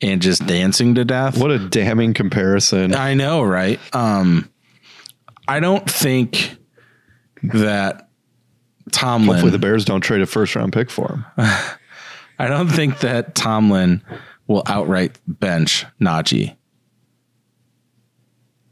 and 0.00 0.22
just 0.22 0.46
dancing 0.46 0.94
to 0.94 1.04
death. 1.04 1.38
What 1.38 1.50
a 1.50 1.58
damning 1.58 2.14
comparison. 2.14 2.94
I 2.94 3.14
know, 3.14 3.42
right? 3.42 3.80
Um, 3.94 4.50
I 5.46 5.60
don't 5.60 5.88
think 5.88 6.56
that 7.42 8.08
Tomlin. 8.92 9.28
Hopefully, 9.28 9.52
the 9.52 9.58
Bears 9.58 9.84
don't 9.84 10.00
trade 10.00 10.20
a 10.20 10.26
first 10.26 10.54
round 10.54 10.72
pick 10.72 10.90
for 10.90 11.08
him. 11.08 11.24
I 12.38 12.46
don't 12.46 12.68
think 12.68 13.00
that 13.00 13.34
Tomlin 13.34 14.02
will 14.46 14.62
outright 14.66 15.18
bench 15.26 15.84
Najee. 16.00 16.56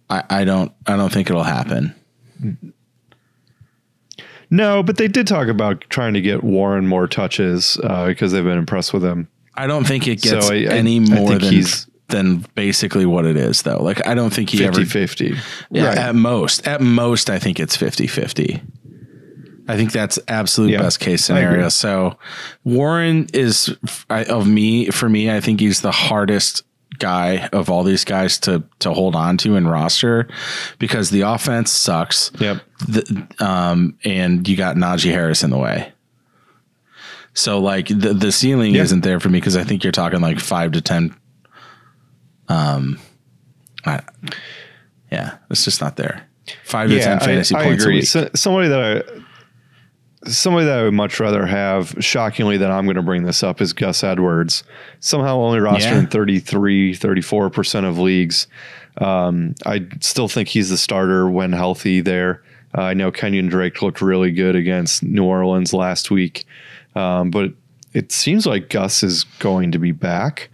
I, 0.09 0.23
I 0.31 0.45
don't. 0.45 0.73
I 0.87 0.97
don't 0.97 1.13
think 1.13 1.29
it'll 1.31 1.43
happen. 1.43 1.95
No, 4.51 4.83
but 4.83 4.97
they 4.97 5.09
did 5.09 5.27
talk 5.27 5.49
about 5.49 5.81
trying 5.89 6.15
to 6.15 6.21
get 6.21 6.45
Warren 6.45 6.87
more 6.87 7.09
touches 7.09 7.79
uh, 7.83 8.07
because 8.07 8.31
they've 8.31 8.45
been 8.45 8.59
impressed 8.59 8.93
with 8.93 9.05
him. 9.05 9.29
I 9.57 9.67
don't 9.67 9.87
think 9.87 10.07
it 10.07 10.21
gets 10.23 10.47
So 10.47 10.53
I- 10.53 10.59
I- 10.59 10.77
any 10.77 10.97
I 10.97 11.01
more 11.01 11.29
think 11.29 11.41
than 11.43 11.53
he's- 11.53 11.87
than 12.09 12.45
basically 12.55 13.05
what 13.05 13.27
it 13.27 13.37
is, 13.37 13.63
though. 13.63 13.83
Like 13.83 14.07
I 14.07 14.15
don't 14.15 14.33
think 14.33 14.51
he 14.51 14.59
50 14.59 14.83
ever 14.83 14.89
50. 14.89 15.35
Yeah, 15.73 15.87
right. 15.89 15.99
at 15.99 16.15
most. 16.15 16.67
At 16.67 16.81
most, 16.81 17.29
I 17.31 17.39
think 17.41 17.59
it's 17.59 17.75
50 17.77 18.07
50. 18.07 18.63
I 19.69 19.77
think 19.77 19.91
that's 19.91 20.17
absolute 20.29 20.71
Yeah, 20.71 20.79
best 20.83 21.01
case 21.01 21.25
scenario. 21.25 21.69
So 21.71 22.17
Warren 22.63 23.27
is 23.35 23.75
I, 24.09 24.23
of 24.25 24.47
me 24.47 24.87
for 24.91 25.09
me. 25.09 25.29
I 25.31 25.41
think 25.41 25.59
he's 25.59 25.81
the 25.81 25.91
hardest 25.91 26.63
guy 27.01 27.49
of 27.53 27.69
all 27.69 27.83
these 27.83 28.05
guys 28.05 28.39
to 28.39 28.63
to 28.79 28.93
hold 28.93 29.17
on 29.17 29.37
to 29.39 29.57
in 29.57 29.67
roster 29.67 30.29
because 30.79 31.11
the 31.11 31.23
offense 31.23 31.73
sucks. 31.73 32.31
Yep. 32.39 32.63
The, 32.87 33.27
um, 33.41 33.97
and 34.05 34.47
you 34.49 34.57
got 34.57 34.77
Najee 34.77 35.11
Harris 35.11 35.43
in 35.43 35.51
the 35.51 35.59
way. 35.59 35.93
So 37.37 37.59
like 37.61 37.89
the 37.89 38.15
the 38.15 38.33
ceiling 38.33 38.75
Yeah. 38.75 38.83
isn't 38.83 39.03
there 39.03 39.21
for 39.21 39.29
me 39.29 39.39
because 39.39 39.57
I 39.59 39.63
think 39.65 39.85
you're 39.85 39.93
talking 39.93 40.21
like 40.23 40.41
five 40.41 40.73
to 40.73 40.81
ten. 40.81 41.15
Um, 42.49 42.99
I, 43.85 44.01
yeah, 45.13 45.37
it's 45.51 45.65
just 45.65 45.81
not 45.81 45.97
there. 45.97 46.27
Five 46.65 46.89
to 46.91 46.99
ten 46.99 47.21
fantasy 47.21 47.55
I, 47.55 47.63
points 47.65 47.83
I 47.85 47.87
agree. 47.87 47.95
a 47.97 47.99
week. 47.99 48.07
So, 48.07 48.31
somebody 48.35 48.69
that 48.69 48.81
I 50.25 50.29
somebody 50.31 50.65
that 50.67 50.79
I 50.79 50.83
would 50.85 50.95
much 50.95 51.21
rather 51.21 51.45
have, 51.47 51.95
shockingly 52.01 52.57
that 52.57 52.71
I'm 52.71 52.85
going 52.87 52.97
to 52.97 53.03
bring 53.03 53.25
this 53.25 53.43
up 53.43 53.61
is 53.61 53.73
Gus 53.75 54.03
Edwards. 54.03 54.65
Somehow 55.01 55.37
only 55.37 55.59
rostered 55.61 55.81
Yeah. 55.83 55.99
in 56.01 56.07
33, 56.09 56.95
34% 56.95 57.85
of 57.85 57.99
leagues. 57.99 58.47
Um, 58.99 59.55
I 59.67 59.87
still 60.01 60.27
think 60.27 60.49
he's 60.49 60.71
the 60.71 60.79
starter 60.79 61.29
when 61.31 61.53
healthy 61.53 62.01
there. 62.01 62.43
Uh, 62.77 62.83
I 62.83 62.95
know 62.95 63.13
Kenyan 63.13 63.49
Drake 63.51 63.83
looked 63.83 64.01
really 64.01 64.33
good 64.33 64.57
against 64.57 65.03
New 65.05 65.23
Orleans 65.25 65.73
last 65.73 66.11
week. 66.11 66.45
Um, 66.97 67.31
but 67.31 67.53
it 67.93 68.11
seems 68.11 68.47
like 68.47 68.71
Gus 68.71 69.03
is 69.03 69.25
going 69.39 69.73
to 69.73 69.79
be 69.79 69.93
back. 69.93 70.49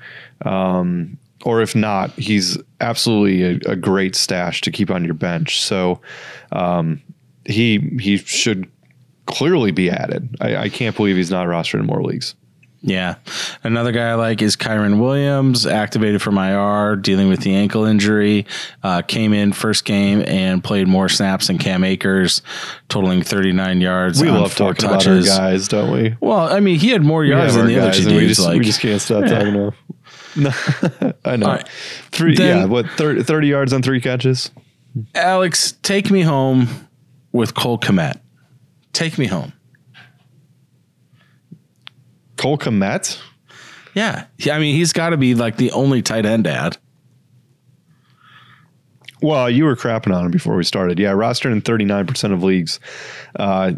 Um, 0.45 1.17
or 1.45 1.61
if 1.61 1.75
not, 1.75 2.11
he's 2.13 2.59
absolutely 2.81 3.43
a, 3.43 3.73
a 3.73 3.77
great 3.77 4.15
stash 4.15 4.61
to 4.63 4.71
keep 4.71 4.91
on 4.91 5.05
your 5.05 5.15
bench. 5.15 5.61
So 5.61 6.01
um, 6.53 7.01
he 7.45 7.79
he 8.01 8.19
should 8.19 8.71
clearly 9.27 9.71
be 9.71 9.91
added. 9.91 10.37
I, 10.41 10.57
I 10.57 10.69
can't 10.69 10.95
believe 10.95 11.17
he's 11.17 11.31
not 11.31 11.47
rostered 11.47 11.81
in 11.81 11.87
more 11.87 12.03
leagues. 12.03 12.35
Yeah. 12.85 13.15
Another 13.63 13.93
guy 13.93 14.11
I 14.11 14.15
like 14.15 14.43
is 14.43 14.57
Kyren 14.57 14.99
Williams, 15.01 15.67
activated 15.67 16.21
from 16.21 16.37
IR, 16.37 16.97
dealing 16.97 17.29
with 17.29 17.41
the 17.43 17.55
ankle 17.55 17.85
injury. 17.85 18.45
Uh, 18.83 19.03
came 19.03 19.33
in 19.33 19.53
first 19.53 19.85
game 19.85 20.25
and 20.27 20.65
played 20.65 20.89
more 20.89 21.09
snaps 21.09 21.47
than 21.47 21.59
Cam 21.59 21.85
Akers, 21.85 22.43
totaling 22.89 23.23
39 23.23 23.81
yards. 23.81 24.21
We 24.21 24.31
love 24.31 24.53
four 24.53 24.75
talking 24.75 24.89
touches. 24.99 25.27
about 25.29 25.41
our 25.43 25.51
guys, 25.53 25.69
don't 25.69 25.93
we? 25.93 26.17
Well, 26.21 26.53
I 26.53 26.59
mean, 26.59 26.79
he 26.81 26.89
had 26.91 27.03
more 27.03 27.25
yards 27.25 27.55
than 27.55 27.67
the 27.69 27.79
other 27.79 27.93
guys, 27.93 28.01
two 28.01 28.09
and 28.09 28.17
we 28.17 28.27
just, 28.27 28.41
like, 28.41 28.59
we 28.59 28.65
just 28.65 28.81
can't 28.81 29.01
stop 29.01 29.23
Yeah. 29.27 29.29
talking 29.39 29.55
about. 29.55 29.75
No, 30.35 31.13
I 31.25 31.37
know. 31.37 31.47
Right. 31.47 31.69
Three, 32.11 32.35
Then- 32.35 32.57
yeah, 32.59 32.65
what 32.65 32.91
30, 32.91 33.23
30 33.23 33.47
yards 33.47 33.73
on 33.73 33.83
three 33.83 34.01
catches? 34.01 34.51
Alex, 35.15 35.73
take 35.83 36.11
me 36.11 36.23
home 36.23 36.69
with 37.31 37.55
Cole 37.55 37.79
Kmet. 37.79 38.19
Take 38.93 39.19
me 39.19 39.27
home. 39.27 39.53
Cole 42.43 42.59
Kmet. 42.59 43.21
Yeah. 43.95 44.27
I 44.51 44.59
mean, 44.59 44.75
he's 44.75 44.93
got 44.93 45.11
to 45.11 45.17
be 45.17 45.37
like 45.37 45.59
the 45.59 45.71
only 45.71 46.03
tight 46.03 46.27
end 46.27 46.49
ad. 46.49 46.77
Well, 49.21 49.49
you 49.49 49.65
were 49.65 49.77
crapping 49.77 50.13
on 50.13 50.25
him 50.25 50.33
before 50.33 50.57
we 50.57 50.65
started. 50.65 50.99
Yeah, 50.99 51.13
rostered 51.13 51.53
in 51.53 51.63
39% 51.63 52.33
of 52.33 52.43
leagues. 52.43 52.81
Uh, 53.39 53.75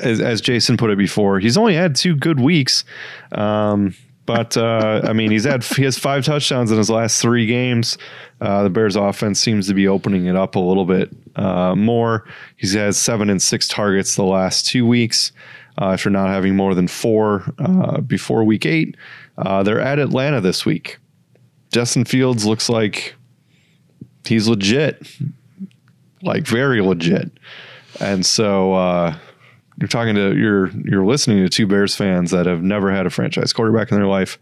as, 0.00 0.22
as 0.22 0.40
Jason 0.40 0.78
put 0.78 0.88
it 0.88 0.96
before, 0.96 1.40
he's 1.40 1.58
only 1.58 1.74
had 1.74 1.94
two 1.94 2.16
good 2.16 2.40
weeks. 2.40 2.84
Um, 3.32 3.94
but 4.24 4.56
uh, 4.56 5.02
I 5.04 5.12
mean, 5.12 5.30
he's 5.30 5.44
had 5.44 5.62
he 5.62 5.84
has 5.84 5.98
five 5.98 6.24
touchdowns 6.24 6.72
in 6.72 6.78
his 6.78 6.88
last 6.88 7.20
three 7.20 7.44
games. 7.46 7.98
Uh, 8.40 8.62
the 8.62 8.70
Bears' 8.70 8.96
offense 8.96 9.40
seems 9.40 9.68
to 9.68 9.74
be 9.74 9.86
opening 9.86 10.24
it 10.24 10.36
up 10.36 10.56
a 10.56 10.58
little 10.58 10.86
bit 10.86 11.14
uh, 11.36 11.74
more. 11.76 12.26
He's 12.56 12.72
had 12.72 12.94
seven 12.94 13.28
and 13.28 13.42
six 13.42 13.68
targets 13.68 14.16
the 14.16 14.24
last 14.24 14.66
two 14.66 14.86
weeks. 14.86 15.32
Uh, 15.78 15.92
after 15.92 16.08
not 16.08 16.28
having 16.28 16.56
more 16.56 16.74
than 16.74 16.88
four 16.88 17.44
uh, 17.58 18.00
before 18.00 18.44
week 18.44 18.64
eight, 18.64 18.96
uh, 19.38 19.62
they're 19.62 19.80
at 19.80 19.98
Atlanta 19.98 20.40
this 20.40 20.64
week. 20.64 20.98
Justin 21.70 22.04
Fields 22.04 22.46
looks 22.46 22.68
like 22.68 23.14
he's 24.24 24.48
legit, 24.48 25.06
like 26.22 26.46
very 26.46 26.80
legit. 26.80 27.30
And 28.00 28.24
so 28.24 28.72
uh, 28.74 29.16
you're 29.78 29.88
talking 29.88 30.14
to 30.14 30.34
you're 30.36 30.68
you're 30.84 31.04
listening 31.04 31.38
to 31.38 31.48
two 31.48 31.66
Bears 31.66 31.94
fans 31.94 32.30
that 32.30 32.46
have 32.46 32.62
never 32.62 32.90
had 32.90 33.06
a 33.06 33.10
franchise 33.10 33.52
quarterback 33.52 33.90
in 33.90 33.96
their 33.96 34.06
life. 34.06 34.38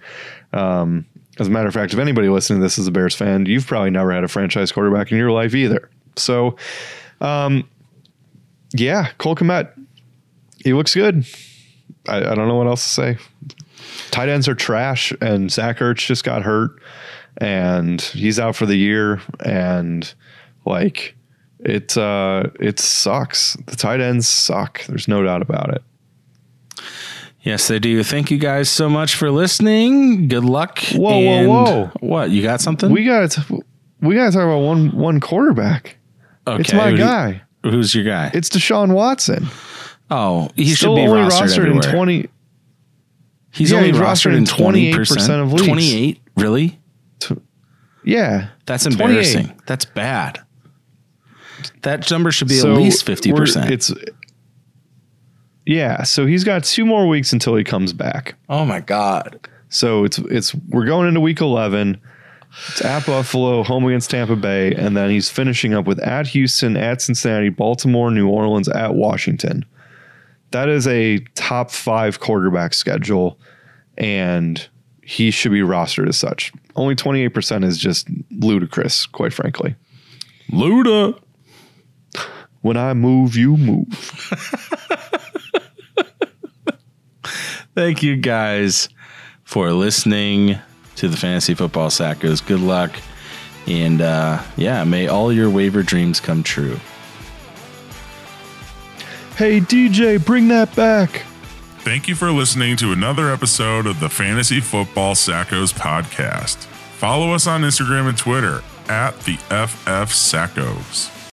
Um, 0.52 1.06
as 1.40 1.48
a 1.48 1.50
matter 1.50 1.66
of 1.66 1.74
fact, 1.74 1.92
if 1.92 1.98
anybody 1.98 2.28
listening 2.28 2.60
to 2.60 2.62
this 2.62 2.78
is 2.78 2.86
a 2.86 2.92
Bears 2.92 3.14
fan, 3.14 3.46
you've 3.46 3.66
probably 3.66 3.90
never 3.90 4.12
had 4.12 4.22
a 4.22 4.28
franchise 4.28 4.70
quarterback 4.70 5.10
in 5.10 5.18
your 5.18 5.32
life 5.32 5.54
either. 5.54 5.90
So, 6.16 6.56
um, 7.20 7.68
yeah, 8.72 9.10
Cole 9.18 9.34
Kmet, 9.34 9.70
he 10.64 10.72
looks 10.72 10.94
good. 10.94 11.24
I, 12.08 12.16
I 12.16 12.34
don't 12.34 12.48
know 12.48 12.56
what 12.56 12.66
else 12.66 12.82
to 12.82 12.88
say. 12.88 13.18
Tight 14.10 14.28
ends 14.28 14.48
are 14.48 14.54
trash, 14.54 15.12
and 15.20 15.50
Zach 15.52 15.78
Ertz 15.78 16.06
just 16.06 16.24
got 16.24 16.42
hurt, 16.42 16.80
and 17.38 18.00
he's 18.00 18.38
out 18.40 18.56
for 18.56 18.66
the 18.66 18.76
year. 18.76 19.20
And 19.40 20.12
like, 20.64 21.14
it 21.60 21.96
uh, 21.96 22.44
it 22.60 22.78
sucks. 22.80 23.54
The 23.66 23.76
tight 23.76 24.00
ends 24.00 24.26
suck. 24.26 24.84
There's 24.86 25.06
no 25.08 25.22
doubt 25.22 25.42
about 25.42 25.74
it. 25.74 25.82
Yes, 27.42 27.68
they 27.68 27.78
do. 27.78 28.02
Thank 28.02 28.30
you 28.30 28.38
guys 28.38 28.70
so 28.70 28.88
much 28.88 29.16
for 29.16 29.30
listening. 29.30 30.28
Good 30.28 30.44
luck. 30.44 30.78
Whoa, 30.94 31.18
whoa, 31.18 31.18
And- 31.18 31.48
whoa. 31.48 31.90
What? 32.00 32.30
You 32.30 32.42
got 32.42 32.60
something? 32.62 32.90
We 32.90 33.04
got 33.04 33.30
to 33.32 33.60
we 34.00 34.14
got 34.14 34.26
to 34.26 34.32
talk 34.32 34.44
about 34.44 34.60
one 34.60 34.90
one 34.96 35.20
quarterback. 35.20 35.96
okay. 36.46 36.60
It's 36.60 36.72
my 36.72 36.86
do 36.90 36.92
you- 36.96 36.98
guy. 37.02 37.42
who's 37.62 37.94
your 37.94 38.04
guy? 38.04 38.30
It's 38.32 38.48
Deshaun 38.48 38.92
Watson. 38.94 39.46
Oh, 40.10 40.48
he 40.56 40.74
Still 40.74 40.96
should 40.96 41.02
be 41.02 41.08
only 41.08 41.22
rostered, 41.22 41.40
rostered 41.42 41.56
in 41.56 41.66
everywhere. 41.78 41.92
twenty. 41.92 42.28
He's 43.50 43.70
Yeah, 43.70 43.76
only 43.78 43.92
he's 43.92 44.00
rostered, 44.00 44.34
in 44.36 44.44
28% 44.46 45.40
of 45.42 45.52
leagues. 45.52 45.66
28? 45.68 46.20
Really? 46.36 46.80
Yeah, 48.04 48.48
That's 48.66 48.82
28. 48.84 49.00
embarrassing. 49.06 49.60
That's 49.66 49.84
bad. 49.84 50.40
That 51.82 52.10
number 52.10 52.32
should 52.32 52.48
be 52.48 52.54
So 52.54 52.72
at 52.72 52.78
least 52.78 53.08
we're- 53.08 53.16
50%. 53.16 53.70
It's 53.70 53.92
Yeah, 55.66 56.02
so 56.02 56.26
he's 56.26 56.44
got 56.44 56.64
two 56.64 56.84
more 56.84 57.08
weeks 57.08 57.32
until 57.32 57.54
he 57.56 57.64
comes 57.64 57.92
back. 57.92 58.34
Oh 58.48 58.64
my 58.64 58.80
god. 58.80 59.38
So 59.70 60.04
it's 60.04 60.18
it's 60.18 60.54
we're 60.68 60.84
going 60.84 61.08
into 61.08 61.20
week 61.20 61.40
11. 61.40 61.98
It's 62.68 62.84
at 62.84 63.06
Buffalo, 63.06 63.62
home 63.64 63.84
against 63.86 64.10
Tampa 64.10 64.36
Bay, 64.36 64.72
and 64.74 64.96
then 64.96 65.10
he's 65.10 65.28
finishing 65.30 65.74
up 65.74 65.86
with 65.86 65.98
at 66.00 66.26
Houston, 66.28 66.76
at 66.76 67.00
Cincinnati, 67.02 67.48
Baltimore, 67.48 68.10
New 68.10 68.28
Orleans, 68.28 68.68
at 68.68 68.94
Washington. 68.94 69.64
That 70.54 70.68
is 70.68 70.86
a 70.86 71.18
top 71.34 71.72
five 71.72 72.20
quarterback 72.20 72.74
schedule, 72.74 73.40
and 73.98 74.64
he 75.02 75.32
should 75.32 75.50
be 75.50 75.62
rostered 75.62 76.08
as 76.08 76.16
such. 76.16 76.52
Only 76.76 76.94
28% 76.94 77.64
is 77.64 77.76
just 77.76 78.06
ludicrous, 78.30 79.06
quite 79.06 79.32
frankly. 79.32 79.74
Luda. 80.52 81.20
When 82.60 82.76
I 82.76 82.94
move, 82.94 83.34
you 83.34 83.56
move. 83.56 83.88
Thank 87.74 88.04
you 88.04 88.16
guys 88.16 88.88
for 89.42 89.72
listening 89.72 90.60
to 90.94 91.08
the 91.08 91.16
Fantasy 91.16 91.54
Football 91.54 91.88
Sackos. 91.88 92.46
Good 92.46 92.60
luck. 92.60 92.94
And 93.66 94.00
uh, 94.00 94.40
yeah, 94.56 94.84
may 94.84 95.08
all 95.08 95.32
your 95.32 95.50
waiver 95.50 95.82
dreams 95.82 96.20
come 96.20 96.44
true. 96.44 96.78
Hey, 99.36 99.60
DJ, 99.60 100.24
bring 100.24 100.48
that 100.48 100.74
back. 100.76 101.22
Thank 101.78 102.08
you 102.08 102.14
for 102.14 102.30
listening 102.30 102.76
to 102.78 102.92
another 102.92 103.30
episode 103.30 103.86
of 103.86 104.00
the 104.00 104.08
Fantasy 104.08 104.60
Football 104.60 105.14
Sackos 105.14 105.74
podcast. 105.74 106.56
Follow 106.96 107.32
us 107.32 107.46
on 107.46 107.62
Instagram 107.62 108.08
and 108.08 108.16
Twitter 108.16 108.62
at 108.88 109.18
the 109.20 109.36
FF 109.36 110.12
Sackos. 110.12 111.13